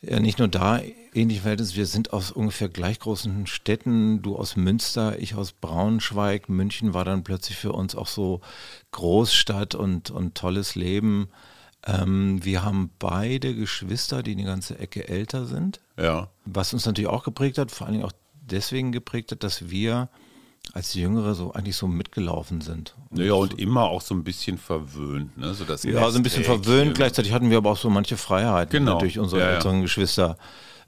[0.03, 0.81] ja nicht nur da
[1.15, 4.23] ähnlich Verhältnis, wir sind aus ungefähr gleich großen Städten.
[4.23, 6.49] Du aus Münster, ich aus Braunschweig.
[6.49, 8.41] München war dann plötzlich für uns auch so
[8.91, 11.29] Großstadt und, und tolles Leben.
[11.87, 15.81] Ähm, wir haben beide Geschwister, die eine ganze Ecke älter sind.
[15.99, 16.29] Ja.
[16.45, 20.09] Was uns natürlich auch geprägt hat, vor allen Dingen auch deswegen geprägt hat, dass wir
[20.72, 22.94] als Jüngere so eigentlich so mitgelaufen sind.
[23.11, 25.37] Naja, und immer auch so ein bisschen verwöhnt.
[25.37, 25.53] Ne?
[25.55, 26.94] So das Ja, so ein bisschen verwöhnt.
[26.94, 28.94] Gleichzeitig hatten wir aber auch so manche Freiheiten Genau.
[28.98, 29.55] die durch unsere Ja, ja.
[29.55, 30.38] älteren Geschwister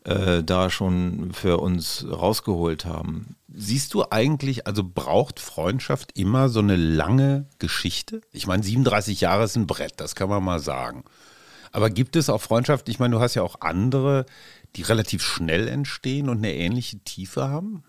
[0.04, 3.36] äh, da schon für uns rausgeholt haben.
[3.52, 8.20] Siehst du eigentlich, also braucht Freundschaft immer so eine lange Geschichte?
[8.32, 11.04] Ich meine, 37 Jahre ist ein Brett, das kann man mal sagen.
[11.72, 14.26] Aber gibt es auch Freundschaft, ich meine, du hast ja auch andere,
[14.76, 17.82] die relativ schnell entstehen und eine ähnliche Tiefe haben?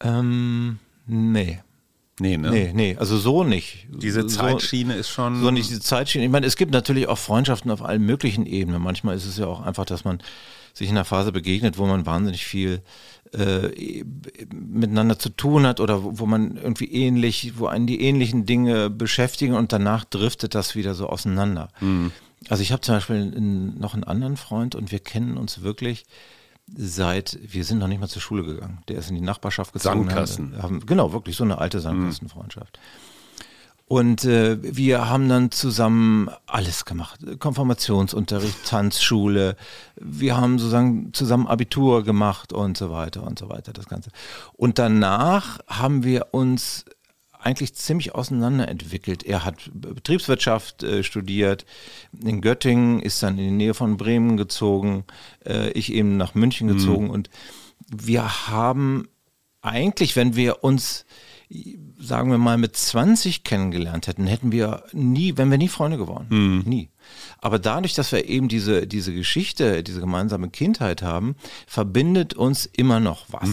[0.00, 1.60] Ähm, nee.
[2.20, 2.50] Nee, ne?
[2.50, 3.86] Nee, nee, also so nicht.
[3.90, 5.40] Diese so, Zeitschiene ist schon.
[5.40, 6.26] So nicht diese Zeitschiene.
[6.26, 8.82] Ich meine, es gibt natürlich auch Freundschaften auf allen möglichen Ebenen.
[8.82, 10.18] Manchmal ist es ja auch einfach, dass man
[10.74, 12.82] sich in einer Phase begegnet, wo man wahnsinnig viel
[13.32, 14.04] äh,
[14.52, 18.90] miteinander zu tun hat oder wo, wo man irgendwie ähnlich, wo einen die ähnlichen Dinge
[18.90, 21.68] beschäftigen und danach driftet das wieder so auseinander.
[22.48, 26.04] Also ich habe zum Beispiel einen, noch einen anderen Freund und wir kennen uns wirklich
[26.76, 28.78] seit, wir sind noch nicht mal zur Schule gegangen.
[28.88, 30.04] Der ist in die Nachbarschaft gezogen.
[30.04, 30.52] Sandkasten.
[30.56, 32.78] Haben, haben, genau, wirklich so eine alte Sandkastenfreundschaft.
[33.86, 37.18] Und äh, wir haben dann zusammen alles gemacht.
[37.40, 39.56] Konfirmationsunterricht, Tanzschule.
[39.96, 44.10] Wir haben sozusagen zusammen Abitur gemacht und so weiter und so weiter, das Ganze.
[44.52, 46.84] Und danach haben wir uns
[47.42, 49.24] eigentlich ziemlich auseinanderentwickelt.
[49.24, 51.64] Er hat Betriebswirtschaft äh, studiert,
[52.22, 55.04] in Göttingen, ist dann in die Nähe von Bremen gezogen,
[55.44, 57.30] äh, ich eben nach München gezogen und
[57.88, 59.08] wir haben
[59.62, 61.04] eigentlich, wenn wir uns
[61.98, 66.26] sagen wir mal, mit 20 kennengelernt hätten, hätten wir nie, wenn wir nie Freunde geworden.
[66.64, 66.90] Nie.
[67.38, 71.34] Aber dadurch, dass wir eben diese, diese Geschichte, diese gemeinsame Kindheit haben,
[71.66, 73.48] verbindet uns immer noch was.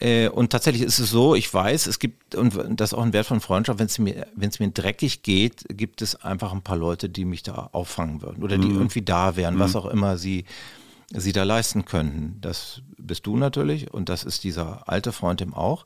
[0.00, 3.12] Äh, und tatsächlich ist es so, ich weiß, es gibt, und das ist auch ein
[3.12, 6.62] Wert von Freundschaft, wenn es mir, wenn es mir dreckig geht, gibt es einfach ein
[6.62, 10.16] paar Leute, die mich da auffangen würden oder die irgendwie da wären, was auch immer
[10.16, 10.44] sie,
[11.12, 12.38] sie da leisten könnten.
[12.40, 15.84] Das bist du natürlich und das ist dieser alte Freund eben auch.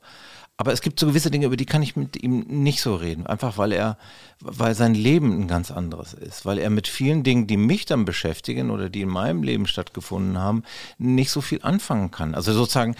[0.57, 3.27] Aber es gibt so gewisse Dinge, über die kann ich mit ihm nicht so reden.
[3.27, 3.97] Einfach weil er,
[4.39, 6.45] weil sein Leben ein ganz anderes ist.
[6.45, 10.37] Weil er mit vielen Dingen, die mich dann beschäftigen oder die in meinem Leben stattgefunden
[10.37, 10.63] haben,
[10.97, 12.35] nicht so viel anfangen kann.
[12.35, 12.95] Also sozusagen,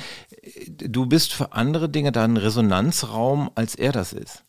[0.67, 4.43] du bist für andere Dinge da ein Resonanzraum, als er das ist.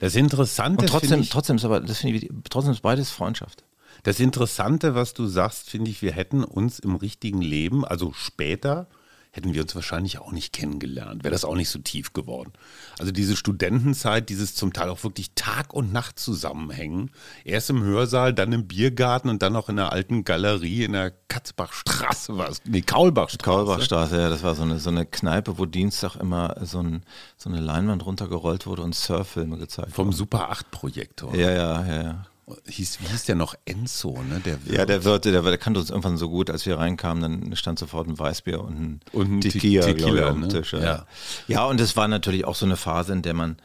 [0.00, 3.62] Das Interessante Und trotzdem, ich, trotzdem ist aber, das finde ich, trotzdem ist beides Freundschaft.
[4.02, 8.88] das Interessante, was du sagst, finde ich, wir hätten uns im richtigen Leben, also später,
[9.30, 11.24] hätten wir uns wahrscheinlich auch nicht kennengelernt.
[11.24, 12.52] Wäre das auch nicht so tief geworden.
[12.98, 17.10] Also diese Studentenzeit, dieses zum Teil auch wirklich Tag und Nacht zusammenhängen.
[17.44, 21.12] Erst im Hörsaal, dann im Biergarten und dann auch in der alten Galerie in der
[21.28, 22.62] Katzbachstraße war es.
[22.64, 23.44] Nee, Kaulbachstraße.
[23.44, 27.02] Kaulbachstraße, ja, das war so eine, so eine Kneipe, wo Dienstag immer so, ein,
[27.36, 30.16] so eine Leinwand runtergerollt wurde und Surffilme gezeigt Vom wurden.
[30.16, 31.34] Super 8 Projektor.
[31.34, 32.26] Ja, ja, ja, ja.
[32.66, 33.54] Hieß, wie hieß der noch?
[33.64, 34.40] Enzo, ne?
[34.40, 34.76] Der Wirt.
[34.76, 37.78] Ja, der Wirt, der, der kannte uns irgendwann so gut, als wir reinkamen, dann stand
[37.78, 40.48] sofort ein Weißbier und ein, und ein Tequila, Tequila ne?
[40.48, 40.72] Tisch.
[40.72, 41.06] Ja.
[41.46, 43.56] ja, und es war natürlich auch so eine Phase, in der man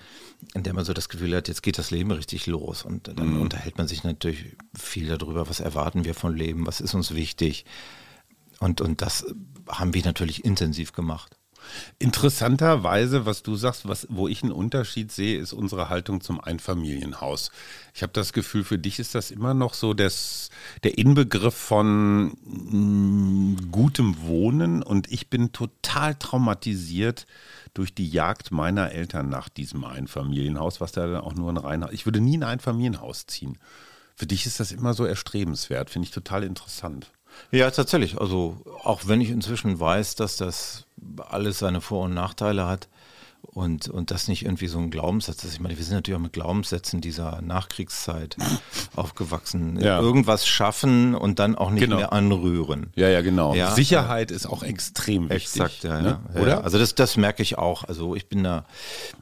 [0.54, 2.84] in der man so das Gefühl hat, jetzt geht das Leben richtig los.
[2.84, 3.42] Und dann mhm.
[3.42, 7.66] unterhält man sich natürlich viel darüber, was erwarten wir von Leben, was ist uns wichtig.
[8.60, 9.26] Und, und das
[9.68, 11.38] haben wir natürlich intensiv gemacht.
[12.00, 17.52] Interessanterweise, was du sagst, was, wo ich einen Unterschied sehe, ist unsere Haltung zum Einfamilienhaus.
[17.94, 20.50] Ich habe das Gefühl, für dich ist das immer noch so das,
[20.84, 27.26] der Inbegriff von mh, mm, gutem Wohnen und ich bin total traumatisiert
[27.74, 31.92] durch die Jagd meiner Eltern nach diesem Einfamilienhaus, was da dann auch nur ein reiner.
[31.92, 33.58] Ich würde nie in ein Einfamilienhaus ziehen.
[34.16, 37.12] Für dich ist das immer so erstrebenswert, finde ich total interessant.
[37.52, 38.20] Ja, tatsächlich.
[38.20, 40.86] Also auch wenn ich inzwischen weiß, dass das
[41.18, 42.88] alles seine Vor- und Nachteile hat
[43.42, 45.54] und, und das nicht irgendwie so ein Glaubenssatz ist.
[45.54, 48.38] Ich meine, wir sind natürlich auch mit Glaubenssätzen dieser Nachkriegszeit
[48.96, 49.80] aufgewachsen.
[49.80, 50.00] Ja.
[50.00, 51.98] Irgendwas schaffen und dann auch nicht genau.
[51.98, 52.92] mehr anrühren.
[52.96, 53.54] Ja, ja, genau.
[53.54, 55.62] Ja, Sicherheit ist auch extrem wichtig.
[55.62, 56.20] Exakt, ja, ne?
[56.34, 56.42] ja.
[56.42, 56.64] Oder?
[56.64, 57.84] Also das, das merke ich auch.
[57.84, 58.66] Also ich bin da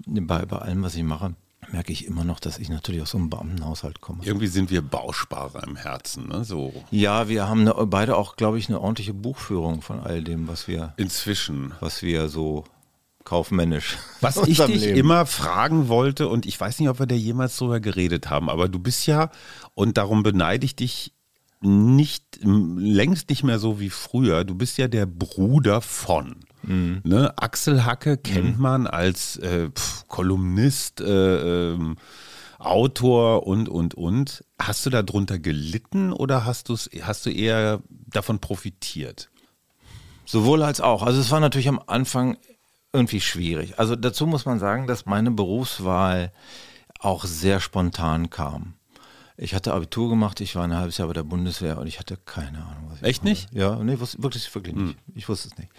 [0.05, 1.33] bei, bei allem, was ich mache
[1.71, 4.23] merke ich immer noch, dass ich natürlich aus so einem Beamtenhaushalt komme.
[4.23, 6.43] Irgendwie sind wir Bausparer im Herzen, ne?
[6.43, 6.73] So.
[6.91, 10.67] Ja, wir haben eine, beide auch, glaube ich, eine ordentliche Buchführung von all dem, was
[10.67, 12.65] wir inzwischen, was wir so
[13.23, 13.97] kaufmännisch.
[14.19, 14.97] Was ich dich Leben.
[14.97, 18.67] immer fragen wollte, und ich weiß nicht, ob wir da jemals drüber geredet haben, aber
[18.67, 19.31] du bist ja,
[19.73, 21.13] und darum beneide ich dich
[21.61, 26.37] nicht, längst nicht mehr so wie früher, du bist ja der Bruder von.
[26.63, 27.01] Mhm.
[27.03, 27.33] Ne?
[27.37, 28.61] Axel Hacke kennt mhm.
[28.61, 31.97] man als äh, pf, Kolumnist, äh, ähm,
[32.59, 34.43] Autor und, und, und.
[34.59, 36.69] Hast du darunter gelitten oder hast,
[37.01, 39.29] hast du eher davon profitiert?
[40.25, 41.03] Sowohl als auch.
[41.03, 42.37] Also es war natürlich am Anfang
[42.93, 43.79] irgendwie schwierig.
[43.79, 46.31] Also dazu muss man sagen, dass meine Berufswahl
[46.99, 48.75] auch sehr spontan kam.
[49.37, 52.15] Ich hatte Abitur gemacht, ich war ein halbes Jahr bei der Bundeswehr und ich hatte
[52.15, 52.89] keine Ahnung.
[52.89, 53.29] Was ich Echt mache.
[53.29, 53.53] nicht?
[53.53, 54.95] Ja, nee, wirklich, wirklich nicht.
[54.95, 54.95] Hm.
[55.15, 55.71] Ich wusste es nicht.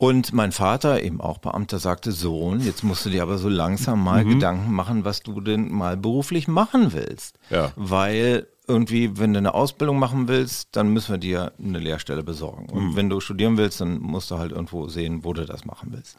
[0.00, 4.02] Und mein Vater, eben auch Beamter, sagte, Sohn, jetzt musst du dir aber so langsam
[4.02, 4.30] mal mhm.
[4.30, 7.38] Gedanken machen, was du denn mal beruflich machen willst.
[7.50, 7.72] Ja.
[7.76, 12.70] Weil irgendwie, wenn du eine Ausbildung machen willst, dann müssen wir dir eine Lehrstelle besorgen.
[12.70, 12.96] Und mhm.
[12.96, 16.16] wenn du studieren willst, dann musst du halt irgendwo sehen, wo du das machen willst.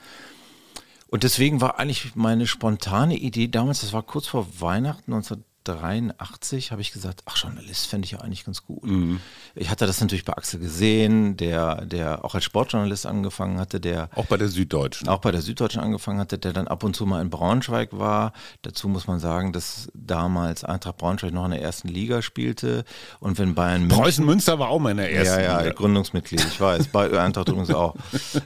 [1.08, 6.72] Und deswegen war eigentlich meine spontane Idee damals, das war kurz vor Weihnachten 19 83
[6.72, 8.84] habe ich gesagt, ach Journalist fände ich ja eigentlich ganz gut.
[8.84, 9.20] Mhm.
[9.56, 14.10] Ich hatte das natürlich bei Axel gesehen, der, der auch als Sportjournalist angefangen hatte, der
[14.16, 15.08] auch bei der Süddeutschen.
[15.08, 18.34] Auch bei der Süddeutschen angefangen hatte, der dann ab und zu mal in Braunschweig war.
[18.62, 22.84] Dazu muss man sagen, dass damals Eintracht Braunschweig noch in der ersten Liga spielte.
[23.20, 23.98] Und wenn Bayern München.
[23.98, 25.74] Preußen Münster war auch mal in der ersten ja, ja, Liga.
[25.74, 26.88] Gründungsmitglied, ich weiß.
[26.88, 27.96] Bei Eintracht übrigens auch.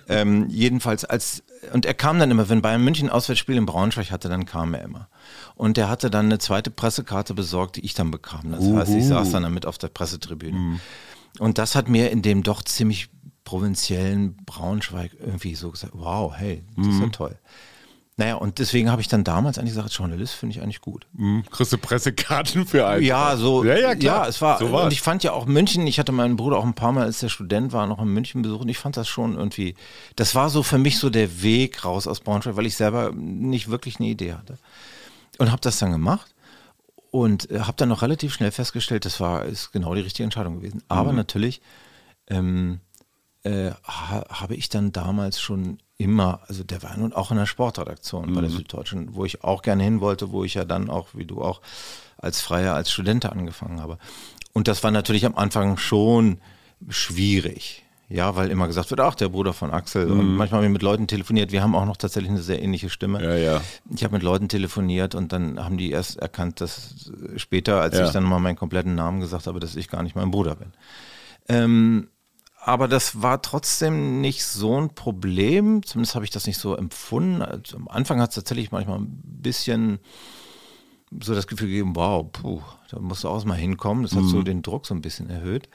[0.09, 4.29] ähm, jedenfalls als, und er kam dann immer, wenn Bayern München Auswärtsspiel in Braunschweig hatte,
[4.29, 5.07] dann kam er immer.
[5.55, 8.51] Und der hatte dann eine zweite Pressekarte besorgt, die ich dann bekam.
[8.51, 8.77] Das Uhu.
[8.77, 10.57] heißt, ich saß dann damit auf der Pressetribüne.
[10.57, 10.79] Mhm.
[11.39, 13.09] Und das hat mir in dem doch ziemlich
[13.43, 17.11] provinziellen Braunschweig irgendwie so gesagt, wow, hey, das ist ja mhm.
[17.11, 17.37] toll.
[18.17, 21.05] Naja, und deswegen habe ich dann damals eigentlich gesagt, Journalist finde ich eigentlich gut.
[21.13, 21.43] Mhm.
[21.51, 23.03] Kriegst du Pressekarten für einen?
[23.03, 23.65] Ja, so.
[23.65, 24.23] Ja, ja, klar.
[24.23, 24.57] Ja, es war.
[24.57, 27.03] So und ich fand ja auch München, ich hatte meinen Bruder auch ein paar Mal,
[27.03, 28.61] als der Student war, noch in München besucht.
[28.61, 29.75] Und ich fand das schon irgendwie,
[30.15, 33.69] das war so für mich so der Weg raus aus Braunschweig, weil ich selber nicht
[33.69, 34.59] wirklich eine Idee hatte.
[35.37, 36.33] Und habe das dann gemacht
[37.11, 40.57] und äh, habe dann noch relativ schnell festgestellt, das war ist genau die richtige Entscheidung
[40.57, 40.83] gewesen.
[40.87, 41.17] Aber mhm.
[41.17, 41.61] natürlich
[42.27, 42.79] ähm,
[43.43, 47.45] äh, ha, habe ich dann damals schon immer, also der war nun auch in der
[47.45, 48.35] Sportredaktion mhm.
[48.35, 48.55] bei der mhm.
[48.55, 51.61] Süddeutschen, wo ich auch gerne hin wollte, wo ich ja dann auch, wie du auch,
[52.17, 53.97] als Freier, als Student angefangen habe.
[54.53, 56.39] Und das war natürlich am Anfang schon
[56.89, 57.84] schwierig.
[58.07, 60.05] Ja, weil immer gesagt wird, ach, der Bruder von Axel.
[60.05, 60.19] Mhm.
[60.19, 61.51] Und manchmal haben wir mit Leuten telefoniert.
[61.51, 63.23] Wir haben auch noch tatsächlich eine sehr ähnliche Stimme.
[63.23, 63.61] Ja, ja.
[63.93, 68.05] Ich habe mit Leuten telefoniert und dann haben die erst erkannt, dass später, als ja.
[68.05, 70.71] ich dann mal meinen kompletten Namen gesagt habe, dass ich gar nicht mein Bruder bin.
[71.49, 72.09] Ähm,
[72.61, 75.83] aber das war trotzdem nicht so ein Problem.
[75.83, 77.41] Zumindest habe ich das nicht so empfunden.
[77.41, 79.99] Also am Anfang hat es tatsächlich manchmal ein bisschen
[81.21, 84.03] so das Gefühl gegeben, wow, puh, da musst du auch mal hinkommen.
[84.03, 84.29] Das hat mhm.
[84.29, 85.69] so den Druck so ein bisschen erhöht.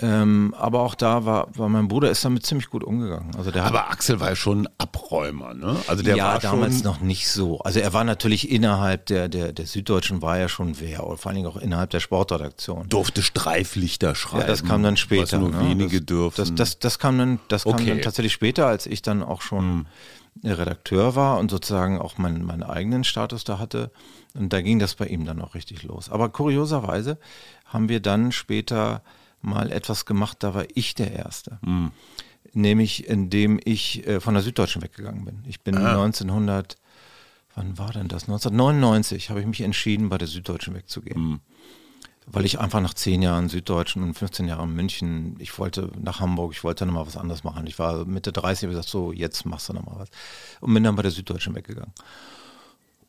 [0.00, 3.34] Ähm, aber auch da war, war mein Bruder ist damit ziemlich gut umgegangen.
[3.36, 5.76] Also der aber Axel war ja schon Abräumer, ne?
[5.86, 7.60] Also der ja, war damals schon noch nicht so.
[7.60, 11.30] Also er war natürlich innerhalb der, der, der Süddeutschen war ja schon wer, oder vor
[11.30, 12.88] allen Dingen auch innerhalb der Sportredaktion.
[12.88, 14.42] Durfte Streiflichter schreiben.
[14.42, 15.40] Ja, das kam dann später.
[15.40, 15.60] Was nur ne?
[15.60, 16.36] wenige das, dürfen.
[16.36, 17.76] Das, das, das kam dann, das okay.
[17.76, 19.86] kam dann tatsächlich später, als ich dann auch schon
[20.42, 20.50] mhm.
[20.50, 23.90] Redakteur war und sozusagen auch meinen, meinen eigenen Status da hatte.
[24.34, 26.08] Und da ging das bei ihm dann auch richtig los.
[26.08, 27.18] Aber kurioserweise
[27.64, 29.02] haben wir dann später
[29.42, 31.58] mal etwas gemacht, da war ich der Erste.
[31.62, 31.92] Mhm.
[32.52, 35.44] Nämlich indem ich äh, von der Süddeutschen weggegangen bin.
[35.46, 36.02] Ich bin ah.
[36.02, 36.76] 1900
[37.54, 38.24] wann war denn das?
[38.24, 41.20] 1999 habe ich mich entschieden, bei der Süddeutschen wegzugehen.
[41.20, 41.40] Mhm.
[42.26, 46.52] Weil ich einfach nach zehn Jahren Süddeutschen und 15 Jahren München, ich wollte nach Hamburg,
[46.52, 47.66] ich wollte nochmal was anderes machen.
[47.66, 50.08] Ich war Mitte 30, habe gesagt, so, jetzt machst du nochmal was.
[50.60, 51.92] Und bin dann bei der Süddeutschen weggegangen.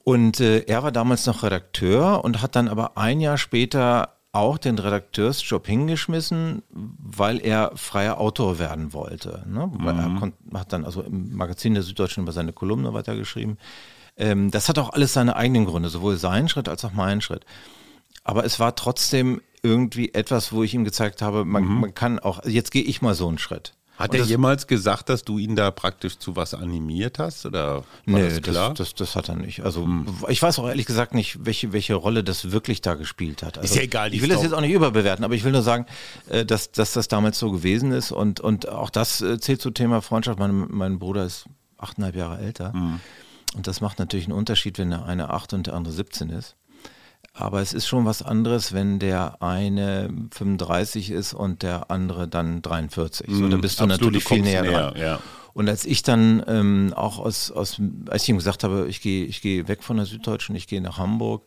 [0.04, 4.58] Und äh, er war damals noch Redakteur und hat dann aber ein Jahr später auch
[4.58, 9.44] den Redakteursjob hingeschmissen, weil er freier Autor werden wollte.
[9.46, 9.68] Ne?
[9.68, 10.34] Mhm.
[10.54, 13.58] er hat dann also im Magazin der Süddeutschen über seine Kolumne weitergeschrieben.
[14.18, 17.46] Ähm, das hat auch alles seine eigenen Gründe, sowohl sein Schritt als auch mein Schritt.
[18.24, 21.80] Aber es war trotzdem irgendwie etwas, wo ich ihm gezeigt habe, man, mhm.
[21.82, 23.74] man kann auch, jetzt gehe ich mal so einen Schritt.
[24.02, 27.46] Hat er jemals gesagt, dass du ihn da praktisch zu was animiert hast?
[27.46, 28.70] Oder nee, das, klar?
[28.70, 29.62] Das, das, das, hat er nicht.
[29.62, 30.06] Also hm.
[30.28, 33.58] ich weiß auch ehrlich gesagt nicht, welche, welche Rolle das wirklich da gespielt hat.
[33.58, 34.14] Also, ist ja egal.
[34.14, 35.86] Ich will das jetzt auch nicht überbewerten, aber ich will nur sagen,
[36.30, 38.12] äh, dass, dass das damals so gewesen ist.
[38.12, 40.40] Und, und auch das äh, zählt zum Thema Freundschaft.
[40.40, 41.46] Mein, mein Bruder ist
[41.78, 42.74] achteinhalb Jahre älter.
[42.74, 43.00] Hm.
[43.56, 46.56] Und das macht natürlich einen Unterschied, wenn der eine acht und der andere 17 ist.
[47.42, 52.62] Aber es ist schon was anderes, wenn der eine 35 ist und der andere dann
[52.62, 53.28] 43.
[53.30, 55.02] So, da mhm, bist du Absolut, natürlich viel näher, näher dran.
[55.02, 55.20] Ja.
[55.54, 59.26] Und als ich dann ähm, auch aus, aus, als ich ihm gesagt habe, ich gehe
[59.26, 61.44] ich geh weg von der Süddeutschen, ich gehe nach Hamburg,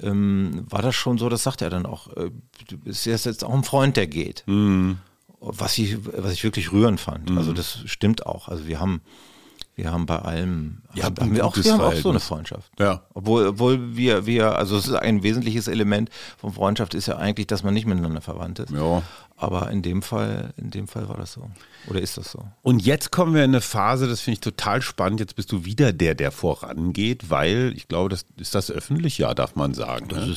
[0.00, 2.30] ähm, war das schon so, das sagt er dann auch, äh,
[2.68, 4.44] du bist jetzt auch ein Freund, der geht.
[4.46, 4.98] Mhm.
[5.40, 7.30] Was ich, was ich wirklich rührend fand.
[7.30, 7.38] Mhm.
[7.38, 8.48] Also das stimmt auch.
[8.48, 9.02] Also wir haben
[9.76, 12.70] wir haben bei allem, ja, haben, haben wir, auch, wir haben auch so eine Freundschaft.
[12.78, 13.02] Ja.
[13.12, 17.48] Obwohl, obwohl wir, wir, also es ist ein wesentliches Element von Freundschaft ist ja eigentlich,
[17.48, 18.70] dass man nicht miteinander verwandt ist.
[18.70, 19.02] Ja.
[19.36, 21.50] Aber in dem Fall, in dem Fall war das so.
[21.88, 22.44] Oder ist das so?
[22.62, 25.18] Und jetzt kommen wir in eine Phase, das finde ich total spannend.
[25.18, 29.34] Jetzt bist du wieder der, der vorangeht, weil ich glaube, das ist das öffentlich, ja,
[29.34, 30.06] darf man sagen.
[30.06, 30.36] Ne?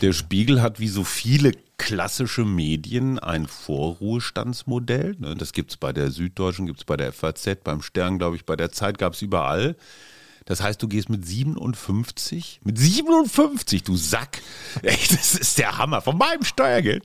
[0.00, 5.16] Der Spiegel hat wie so viele klassische Medien ein Vorruhestandsmodell.
[5.18, 5.34] Ne?
[5.34, 8.46] Das gibt es bei der Süddeutschen, gibt es bei der FAZ, beim Stern, glaube ich,
[8.46, 9.76] bei der Zeit gab es überall.
[10.44, 14.40] Das heißt, du gehst mit 57, mit 57, du Sack.
[14.82, 17.02] Ey, das ist der Hammer von meinem Steuergeld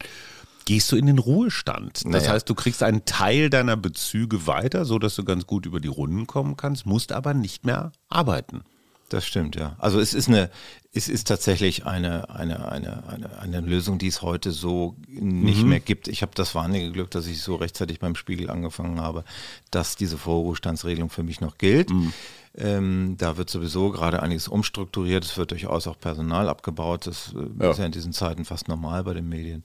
[0.65, 1.97] gehst du in den Ruhestand.
[1.97, 2.31] Das naja.
[2.31, 5.87] heißt, du kriegst einen Teil deiner Bezüge weiter, so dass du ganz gut über die
[5.87, 8.63] Runden kommen kannst, musst aber nicht mehr arbeiten.
[9.11, 9.75] Das stimmt, ja.
[9.77, 10.49] Also es ist eine,
[10.93, 15.69] es ist tatsächlich eine, eine, eine, eine, eine Lösung, die es heute so nicht mhm.
[15.69, 16.07] mehr gibt.
[16.07, 19.25] Ich habe das wahnsinnige Glück, dass ich so rechtzeitig beim Spiegel angefangen habe,
[19.69, 21.89] dass diese Vorruhestandsregelung für mich noch gilt.
[21.89, 22.13] Mhm.
[22.55, 25.25] Ähm, da wird sowieso gerade einiges umstrukturiert.
[25.25, 27.05] Es wird durchaus auch Personal abgebaut.
[27.05, 27.71] Das äh, ja.
[27.71, 29.63] ist ja in diesen Zeiten fast normal bei den Medien.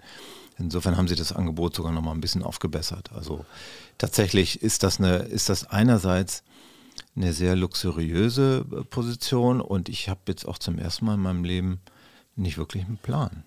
[0.58, 3.10] Insofern haben sie das Angebot sogar noch mal ein bisschen aufgebessert.
[3.14, 3.44] Also
[3.98, 6.42] tatsächlich ist das eine, ist das einerseits
[7.14, 11.44] eine sehr luxuriöse äh, Position und ich habe jetzt auch zum ersten Mal in meinem
[11.44, 11.80] Leben
[12.36, 13.44] nicht wirklich einen Plan.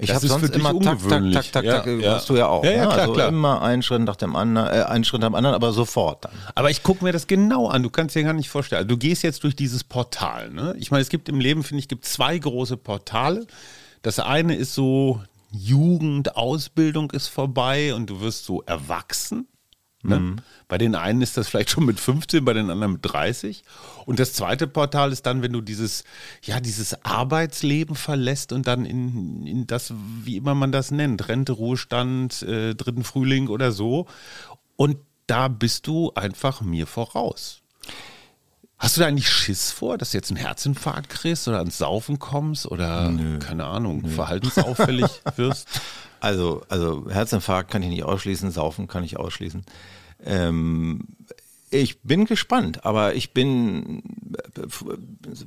[0.00, 2.62] Ich habe sonst immer tak, tak, tak, tak, tak, ja, hast du ja auch.
[2.62, 2.86] Ja, ja, ne?
[2.86, 3.28] klar, also klar.
[3.28, 6.32] immer einen Schritt nach dem anderen, äh, einen Schritt nach dem anderen, aber sofort dann.
[6.54, 7.82] Aber ich gucke mir das genau an.
[7.82, 8.78] Du kannst dir gar nicht vorstellen.
[8.78, 10.50] Also du gehst jetzt durch dieses Portal.
[10.50, 10.76] Ne?
[10.78, 13.46] Ich meine, es gibt im Leben, finde ich, gibt zwei große Portale.
[14.02, 19.48] Das eine ist so Jugendausbildung ist vorbei und du wirst so erwachsen.
[20.02, 20.20] Ne?
[20.20, 20.36] Mhm.
[20.68, 23.64] Bei den einen ist das vielleicht schon mit 15, bei den anderen mit 30.
[24.06, 26.04] Und das zweite Portal ist dann, wenn du dieses,
[26.42, 31.52] ja, dieses Arbeitsleben verlässt und dann in, in das, wie immer man das nennt, Rente,
[31.52, 34.06] Ruhestand, äh, dritten Frühling oder so.
[34.76, 37.62] Und da bist du einfach mir voraus.
[38.78, 42.18] Hast du da eigentlich Schiss vor, dass du jetzt einen Herzinfarkt kriegst oder ans Saufen
[42.18, 43.38] kommst oder, Nö.
[43.40, 44.08] keine Ahnung, Nö.
[44.08, 45.68] verhaltensauffällig wirst?
[46.20, 49.64] Also, also Herzinfarkt kann ich nicht ausschließen, Saufen kann ich ausschließen.
[50.24, 51.08] Ähm,
[51.70, 54.02] ich bin gespannt, aber ich bin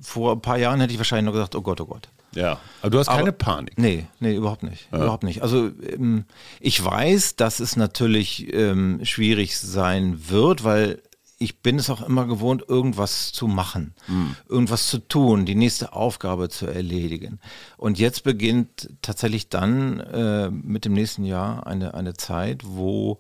[0.02, 2.10] vor ein paar Jahren hätte ich wahrscheinlich nur gesagt, oh Gott, oh Gott.
[2.34, 3.78] Ja, aber du hast aber, keine Panik.
[3.78, 4.88] Nee, nee, überhaupt nicht.
[4.92, 5.00] Ja.
[5.00, 5.42] Überhaupt nicht.
[5.42, 6.26] Also ähm,
[6.60, 11.02] ich weiß, dass es natürlich ähm, schwierig sein wird, weil
[11.42, 14.36] ich bin es auch immer gewohnt, irgendwas zu machen, mhm.
[14.48, 17.40] irgendwas zu tun, die nächste Aufgabe zu erledigen.
[17.78, 23.20] Und jetzt beginnt tatsächlich dann äh, mit dem nächsten Jahr eine, eine Zeit, wo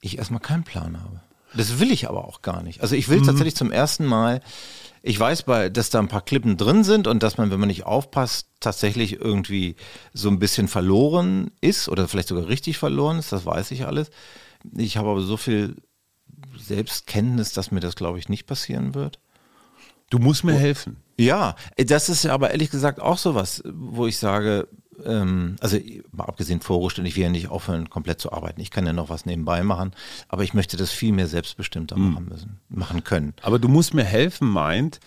[0.00, 1.20] ich erstmal keinen Plan habe.
[1.54, 2.80] Das will ich aber auch gar nicht.
[2.80, 3.26] Also ich will mhm.
[3.26, 4.40] tatsächlich zum ersten Mal,
[5.02, 7.68] ich weiß, bei, dass da ein paar Klippen drin sind und dass man, wenn man
[7.68, 9.76] nicht aufpasst, tatsächlich irgendwie
[10.14, 14.10] so ein bisschen verloren ist oder vielleicht sogar richtig verloren ist, das weiß ich alles.
[14.74, 15.76] Ich habe aber so viel
[16.56, 19.18] Selbstkenntnis, dass mir das, glaube ich, nicht passieren wird.
[20.10, 20.58] Du musst mir oh.
[20.58, 20.96] helfen.
[21.18, 24.68] Ja, das ist ja aber ehrlich gesagt auch sowas, wo ich sage,
[25.04, 25.78] ähm, also
[26.12, 28.60] mal abgesehen Vorruhestand, ich will ja nicht aufhören, komplett zu arbeiten.
[28.60, 29.92] Ich kann ja noch was nebenbei machen,
[30.28, 32.10] aber ich möchte das viel mehr selbstbestimmter mhm.
[32.10, 33.34] machen müssen, machen können.
[33.42, 35.00] Aber du musst mir helfen, meint,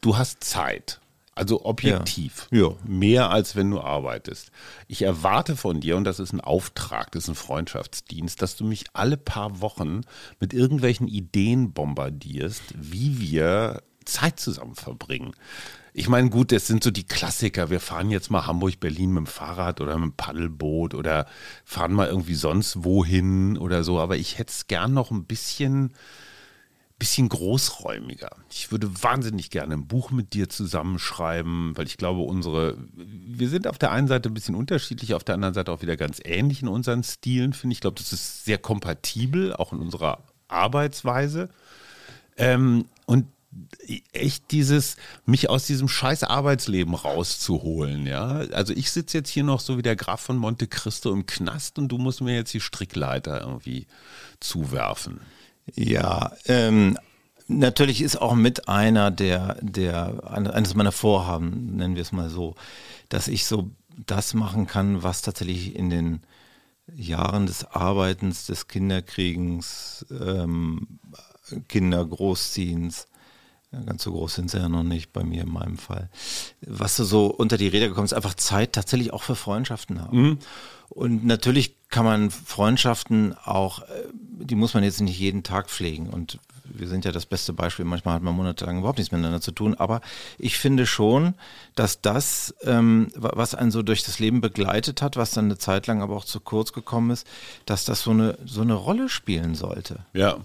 [0.00, 1.00] du hast Zeit.
[1.34, 2.46] Also objektiv.
[2.50, 2.68] Ja.
[2.68, 2.74] ja.
[2.84, 4.50] Mehr als wenn du arbeitest.
[4.86, 8.64] Ich erwarte von dir, und das ist ein Auftrag, das ist ein Freundschaftsdienst, dass du
[8.64, 10.02] mich alle paar Wochen
[10.40, 15.32] mit irgendwelchen Ideen bombardierst, wie wir Zeit zusammen verbringen.
[15.94, 17.68] Ich meine, gut, das sind so die Klassiker.
[17.68, 21.26] Wir fahren jetzt mal Hamburg-Berlin mit dem Fahrrad oder mit dem Paddelboot oder
[21.64, 24.00] fahren mal irgendwie sonst wohin oder so.
[24.00, 25.92] Aber ich hätte es gern noch ein bisschen,
[27.02, 28.30] bisschen großräumiger.
[28.48, 33.66] Ich würde wahnsinnig gerne ein Buch mit dir zusammenschreiben, weil ich glaube, unsere, wir sind
[33.66, 36.62] auf der einen Seite ein bisschen unterschiedlich, auf der anderen Seite auch wieder ganz ähnlich
[36.62, 37.78] in unseren Stilen, finde ich.
[37.78, 41.48] Ich glaube, das ist sehr kompatibel, auch in unserer Arbeitsweise.
[42.36, 43.26] Ähm, und
[44.12, 44.94] echt dieses,
[45.26, 48.44] mich aus diesem scheiß Arbeitsleben rauszuholen, ja.
[48.52, 51.80] Also ich sitze jetzt hier noch so wie der Graf von Monte Cristo im Knast
[51.80, 53.88] und du musst mir jetzt die Strickleiter irgendwie
[54.38, 55.18] zuwerfen.
[55.74, 56.98] Ja, ähm,
[57.48, 62.54] natürlich ist auch mit einer der, der, eines meiner Vorhaben, nennen wir es mal so,
[63.08, 63.70] dass ich so
[64.06, 66.20] das machen kann, was tatsächlich in den
[66.94, 70.98] Jahren des Arbeitens, des Kinderkriegens, ähm,
[71.68, 73.08] Kindergroßziehens,
[73.72, 76.10] ja, ganz so groß sind sie ja noch nicht bei mir in meinem Fall.
[76.60, 80.22] Was du so unter die Räder gekommen ist, einfach Zeit tatsächlich auch für Freundschaften haben.
[80.22, 80.38] Mhm.
[80.90, 86.08] Und natürlich kann man Freundschaften auch, äh, die muss man jetzt nicht jeden Tag pflegen.
[86.08, 87.84] Und wir sind ja das beste Beispiel.
[87.84, 89.74] Manchmal hat man monatelang überhaupt nichts miteinander zu tun.
[89.74, 90.00] Aber
[90.38, 91.34] ich finde schon,
[91.74, 95.86] dass das, ähm, was einen so durch das Leben begleitet hat, was dann eine Zeit
[95.86, 97.26] lang aber auch zu kurz gekommen ist,
[97.66, 100.00] dass das so eine, so eine Rolle spielen sollte.
[100.14, 100.38] Ja.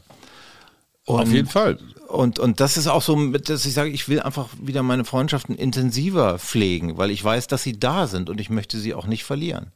[1.05, 1.79] Und, Auf jeden Fall.
[2.09, 5.55] Und, und das ist auch so, dass ich sage, ich will einfach wieder meine Freundschaften
[5.55, 9.23] intensiver pflegen, weil ich weiß, dass sie da sind und ich möchte sie auch nicht
[9.23, 9.71] verlieren.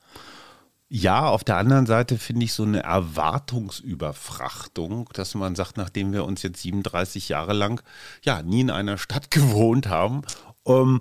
[0.94, 6.26] Ja, auf der anderen Seite finde ich so eine Erwartungsüberfrachtung, dass man sagt, nachdem wir
[6.26, 7.82] uns jetzt 37 Jahre lang
[8.24, 10.24] ja nie in einer Stadt gewohnt haben,
[10.64, 11.00] um,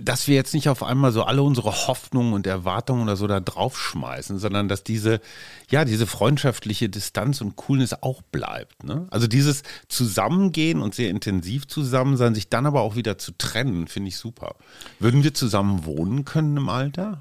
[0.00, 3.38] dass wir jetzt nicht auf einmal so alle unsere Hoffnungen und Erwartungen oder so da
[3.38, 5.20] draufschmeißen, sondern dass diese,
[5.68, 8.82] ja, diese freundschaftliche Distanz und Coolness auch bleibt.
[8.82, 9.08] Ne?
[9.10, 13.88] Also dieses Zusammengehen und sehr intensiv zusammen sein, sich dann aber auch wieder zu trennen,
[13.88, 14.54] finde ich super.
[14.98, 17.20] Würden wir zusammen wohnen können im Alter?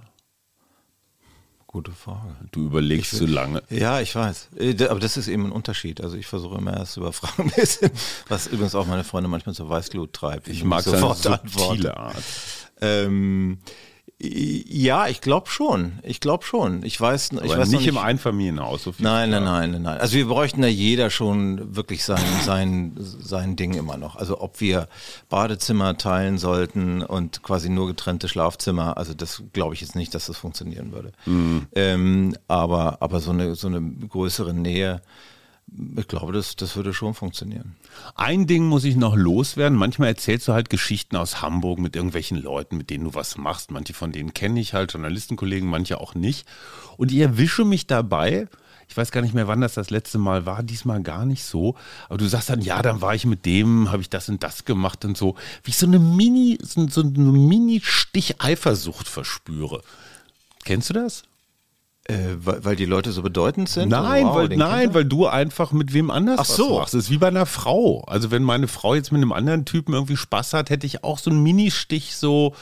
[1.67, 2.33] Gute Frage.
[2.51, 3.61] Du überlegst zu so lange.
[3.69, 4.49] Ja, ich weiß.
[4.57, 5.99] Äh, aber das ist eben ein Unterschied.
[5.99, 7.51] Also ich versuche immer erst zu überfragen,
[8.29, 10.47] was übrigens auch meine Freunde manchmal zur Weißglut treibt.
[10.47, 12.23] Ich, ich mag sofort seine subtile Art.
[12.79, 13.59] Ähm,
[14.19, 15.99] ja, ich glaube schon.
[16.01, 16.83] Ich glaube schon.
[16.83, 18.83] Ich weiß, ich Aber weiß nicht, nicht im Einfamilienhaus.
[18.83, 23.55] So nein, nein, nein, nein, Also wir bräuchten da jeder schon wirklich sein, sein, sein
[23.55, 24.15] Ding immer noch.
[24.15, 24.87] Also ob wir
[25.29, 28.97] Badezimmer teilen sollten und quasi nur getrennte Schlafzimmer.
[28.97, 31.11] Also das glaube ich jetzt nicht, dass das funktionieren würde.
[31.27, 31.67] Mhm.
[31.75, 35.01] Ähm, aber aber so eine so eine größere Nähe
[35.97, 37.75] ich glaube, das, das würde schon funktionieren.
[38.15, 39.77] Ein Ding muss ich noch loswerden.
[39.77, 43.71] Manchmal erzählst du halt Geschichten aus Hamburg mit irgendwelchen Leuten, mit denen du was machst.
[43.71, 46.47] Manche von denen kenne ich halt, Journalistenkollegen, manche auch nicht.
[46.95, 48.47] Und ich erwische mich dabei,
[48.87, 51.75] ich weiß gar nicht mehr, wann das das letzte Mal war, diesmal gar nicht so.
[52.07, 54.63] Aber du sagst dann, ja, dann war ich mit dem, habe ich das und das
[54.63, 55.35] gemacht und so.
[55.63, 59.81] Wie ich so eine Mini, so, so eine Mini-Stich Eifersucht verspüre.
[60.63, 61.23] Kennst du das?
[62.09, 63.89] Äh, weil, weil, die Leute so bedeutend sind?
[63.89, 66.79] Nein, wow, weil, nein weil du einfach mit wem anders Ach so.
[66.79, 66.93] machst.
[66.93, 68.05] Das ist wie bei einer Frau.
[68.07, 71.19] Also wenn meine Frau jetzt mit einem anderen Typen irgendwie Spaß hat, hätte ich auch
[71.19, 72.53] so einen Ministich so,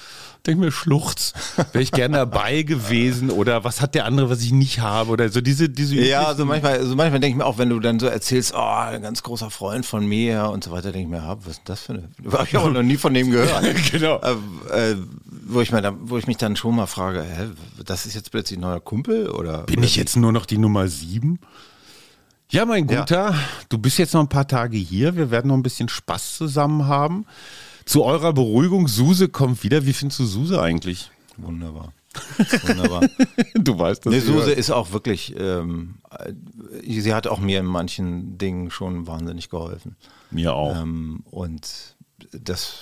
[0.47, 1.33] denke mir, Schluchz,
[1.73, 5.29] wäre ich gerne dabei gewesen oder was hat der andere, was ich nicht habe oder
[5.29, 7.99] so diese, diese Ja, also manchmal, also manchmal denke ich mir auch, wenn du dann
[7.99, 11.37] so erzählst, oh, ein ganz großer Freund von mir und so weiter, denke ich mir,
[11.43, 13.63] was ist das für eine, habe ich auch noch nie von dem gehört.
[13.91, 14.19] genau.
[14.21, 14.95] Äh, äh,
[15.47, 17.49] wo ich, mir da, wo ich mich dann schon mal frage, hä,
[17.83, 19.63] das ist jetzt plötzlich ein neuer Kumpel oder?
[19.63, 21.39] Bin ich jetzt nur noch die Nummer sieben?
[22.49, 23.39] Ja, mein Guter, ja.
[23.69, 25.15] du bist jetzt noch ein paar Tage hier.
[25.15, 27.25] Wir werden noch ein bisschen Spaß zusammen haben.
[27.85, 29.85] Zu eurer Beruhigung, Suse kommt wieder.
[29.85, 31.11] Wie findest du Suse eigentlich?
[31.37, 31.93] Wunderbar.
[32.63, 33.07] Wunderbar.
[33.55, 34.13] du weißt das.
[34.13, 35.95] Nee, Suse ist auch wirklich, ähm,
[36.87, 39.95] sie hat auch mir in manchen Dingen schon wahnsinnig geholfen.
[40.31, 40.75] Mir auch.
[40.75, 41.95] Ähm, und
[42.31, 42.77] das,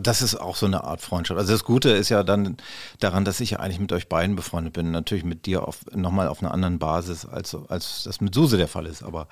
[0.00, 1.38] das ist auch so eine Art Freundschaft.
[1.38, 2.56] Also das Gute ist ja dann
[3.00, 4.90] daran, dass ich ja eigentlich mit euch beiden befreundet bin.
[4.90, 8.68] Natürlich mit dir auf, nochmal auf einer anderen Basis, als, als das mit Suse der
[8.68, 9.02] Fall ist.
[9.02, 9.28] Aber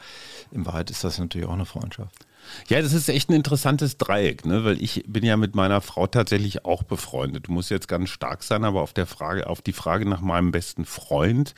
[0.50, 2.26] in Wahrheit ist das natürlich auch eine Freundschaft.
[2.68, 4.64] Ja, das ist echt ein interessantes Dreieck, ne?
[4.64, 7.46] weil ich bin ja mit meiner Frau tatsächlich auch befreundet.
[7.46, 10.50] Du musst jetzt ganz stark sein, aber auf, der Frage, auf die Frage nach meinem
[10.50, 11.55] besten Freund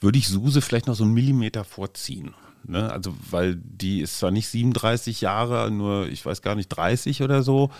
[0.00, 2.34] würde ich Suse vielleicht noch so einen Millimeter vorziehen.
[2.64, 2.90] Ne?
[2.90, 7.42] Also, weil die ist zwar nicht 37 Jahre, nur ich weiß gar nicht, 30 oder
[7.42, 7.70] so.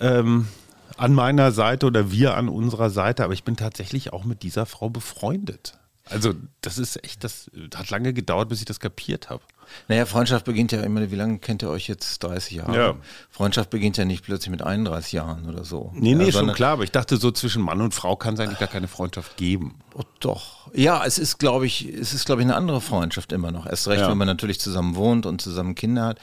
[0.00, 0.48] Ähm,
[0.96, 4.66] an meiner Seite oder wir an unserer Seite, aber ich bin tatsächlich auch mit dieser
[4.66, 5.78] Frau befreundet.
[6.10, 9.42] Also, das ist echt, das hat lange gedauert, bis ich das kapiert habe.
[9.88, 12.22] Naja, Freundschaft beginnt ja immer, wie lange kennt ihr euch jetzt?
[12.22, 12.76] 30 Jahre?
[12.76, 12.94] Ja.
[13.30, 15.92] Freundschaft beginnt ja nicht plötzlich mit 31 Jahren oder so.
[15.94, 18.40] Nee, nee, ja, schon klar, aber ich dachte, so zwischen Mann und Frau kann es
[18.40, 19.78] eigentlich gar keine Freundschaft geben.
[19.94, 20.68] Oh, doch.
[20.74, 23.66] Ja, es ist, glaube ich, es ist, glaube ich, eine andere Freundschaft immer noch.
[23.66, 24.10] Erst recht, ja.
[24.10, 26.18] wenn man natürlich zusammen wohnt und zusammen Kinder hat.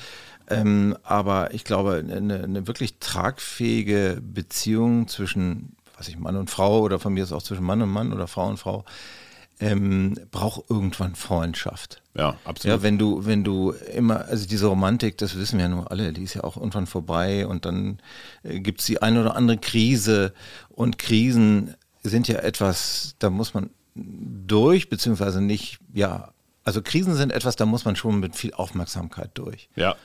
[0.49, 6.81] Ähm, aber ich glaube, eine, eine wirklich tragfähige Beziehung zwischen, was ich, Mann und Frau
[6.81, 8.83] oder von mir ist auch zwischen Mann und Mann oder Frau und Frau,
[9.59, 12.01] ähm, braucht irgendwann Freundschaft.
[12.15, 12.77] Ja, absolut.
[12.77, 16.13] Ja, wenn du, wenn du immer, also diese Romantik, das wissen wir ja nur alle,
[16.13, 17.99] die ist ja auch irgendwann vorbei und dann
[18.43, 20.33] äh, gibt es die eine oder andere Krise
[20.69, 26.31] und Krisen sind ja etwas, da muss man durch, beziehungsweise nicht, ja,
[26.63, 29.69] also Krisen sind etwas, da muss man schon mit viel Aufmerksamkeit durch.
[29.75, 29.95] Ja.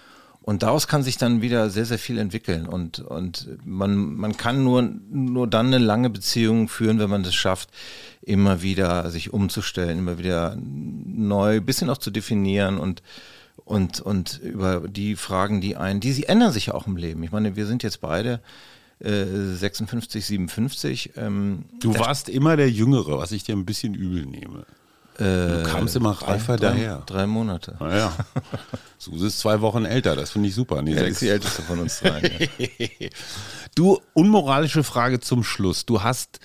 [0.45, 2.67] Und daraus kann sich dann wieder sehr, sehr viel entwickeln.
[2.67, 7.35] Und, und man, man kann nur, nur dann eine lange Beziehung führen, wenn man das
[7.35, 7.71] schafft,
[8.21, 13.03] immer wieder sich umzustellen, immer wieder neu, ein bisschen auch zu definieren und,
[13.65, 17.23] und, und über die Fragen, die einen, die sie ändern sich ja auch im Leben.
[17.23, 18.43] Ich meine, wir sind jetzt beide
[19.01, 21.13] 56, 57.
[21.17, 24.67] Ähm, du warst immer der Jüngere, was ich dir ein bisschen übel nehme.
[25.17, 27.03] Du kamst immer reifer drei, daher.
[27.07, 27.77] Drei Monate.
[27.79, 28.13] Naja.
[28.99, 30.83] Suse ist zwei Wochen älter, das finde ich super.
[30.83, 31.13] Nee, Ja, sechs.
[31.13, 32.49] ist die älteste von uns drei.
[32.59, 33.09] ja.
[33.77, 35.85] Du, unmoralische Frage zum Schluss.
[35.85, 36.39] Du hast,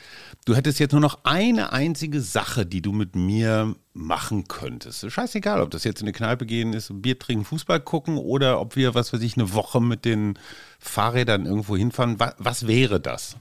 [0.46, 5.12] du hättest jetzt nur noch eine einzige Sache, die du mit mir machen könntest.
[5.12, 8.76] Scheißegal, ob das jetzt in eine Kneipe gehen ist, Bier trinken, Fußball gucken oder ob
[8.76, 10.40] wir, was weiß ich, eine Woche mit den
[10.80, 12.20] Fahrrädern irgendwo hinfahren.
[12.20, 13.36] Was, was wäre das?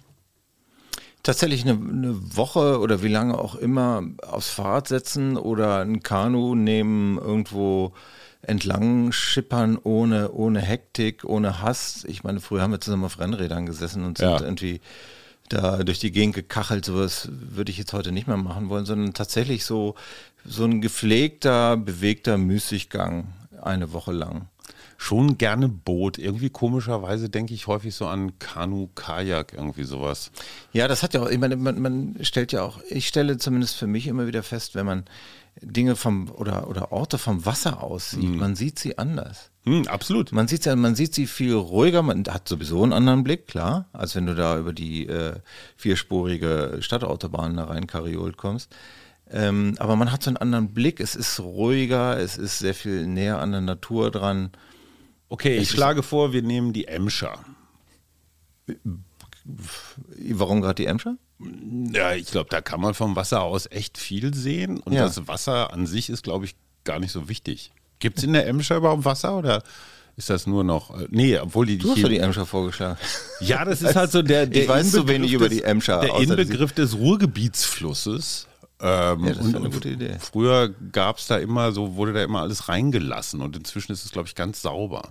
[1.28, 6.54] Tatsächlich eine, eine Woche oder wie lange auch immer aufs Fahrrad setzen oder ein Kanu
[6.54, 7.92] nehmen, irgendwo
[8.40, 12.06] entlang schippern ohne, ohne Hektik, ohne Hass.
[12.08, 14.40] Ich meine, früher haben wir zusammen auf Rennrädern gesessen und sind Ja.
[14.40, 14.80] irgendwie
[15.50, 16.86] da durch die Gegend gekachelt.
[16.86, 19.96] Sowas würde ich jetzt heute nicht mehr machen wollen, sondern tatsächlich so,
[20.46, 23.26] so ein gepflegter, bewegter Müßiggang
[23.60, 24.48] eine Woche lang.
[25.00, 26.18] Schon gerne Boot.
[26.18, 30.32] Irgendwie komischerweise denke ich häufig so an Kanu, Kajak, irgendwie sowas.
[30.72, 33.76] Ja, das hat ja auch, ich meine, man, man stellt ja auch, ich stelle zumindest
[33.76, 35.04] für mich immer wieder fest, wenn man
[35.62, 39.50] Dinge vom oder, oder Orte vom Wasser aus sieht, man sieht sie anders.
[39.64, 40.32] Hm, absolut.
[40.32, 43.86] Man sieht ja, man sieht sie viel ruhiger, man hat sowieso einen anderen Blick, klar,
[43.92, 45.34] als wenn du da über die äh,
[45.76, 48.74] vierspurige Stadtautobahn da rein kariolt kommst.
[49.30, 53.06] Ähm, aber man hat so einen anderen Blick, es ist ruhiger, es ist sehr viel
[53.06, 54.50] näher an der Natur dran.
[55.28, 57.38] Okay, ich schlage vor, wir nehmen die Emscher.
[59.44, 61.16] Warum gerade die Emscher?
[61.92, 64.78] Ja, ich glaube, da kann man vom Wasser aus echt viel sehen.
[64.80, 65.04] Und Ja.
[65.04, 67.72] das Wasser an sich ist, glaube ich, gar nicht so wichtig.
[68.00, 69.62] Gibt es in der Emscher überhaupt Wasser oder
[70.16, 70.98] ist das nur noch.
[71.00, 71.78] Äh, nee, obwohl die.
[71.78, 72.98] Du hast doch die Emscher vorgeschlagen.
[73.40, 74.46] ja, das ist halt so der.
[74.46, 78.47] der Ich weiß Inbegriff wenig über die Emscher, Der Inbegriff des Ruhrgebietsflusses.
[78.80, 80.16] Ähm, Ja, das und wäre eine gute Idee.
[80.20, 84.12] Früher gab es da immer so, wurde da immer alles reingelassen und inzwischen ist es,
[84.12, 85.10] glaube ich, ganz sauber.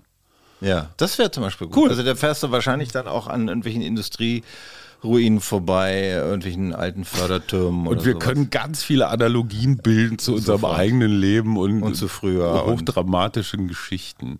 [0.62, 1.76] Ja, das wäre zum Beispiel gut.
[1.78, 1.90] Cool.
[1.90, 8.06] Also da fährst du wahrscheinlich dann auch an irgendwelchen Industrieruinen vorbei, irgendwelchen alten Fördertürmen Und
[8.06, 8.24] wir sowas.
[8.26, 10.80] können ganz viele Analogien bilden zu unserem Sofort.
[10.80, 14.40] eigenen Leben und, Und zu früher und- hochdramatischen Geschichten.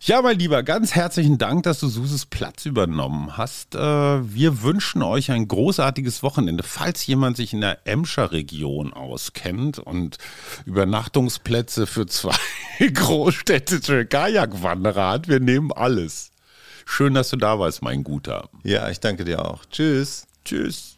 [0.00, 3.74] Ja, mein Lieber, ganz herzlichen Dank, dass du Suses Platz übernommen hast.
[3.74, 6.62] Äh, Wir wünschen euch ein großartiges Wochenende.
[6.62, 10.18] Falls jemand sich in der Emscher Region auskennt und
[10.66, 12.36] Übernachtungsplätze für zwei
[12.94, 16.30] großstädtische Kajakwanderer hat, wir nehmen alles.
[16.86, 18.48] Schön, dass du da warst, mein Guter.
[18.62, 19.64] Ja, ich danke dir auch.
[19.66, 20.26] Tschüss.
[20.44, 20.97] Tschüss.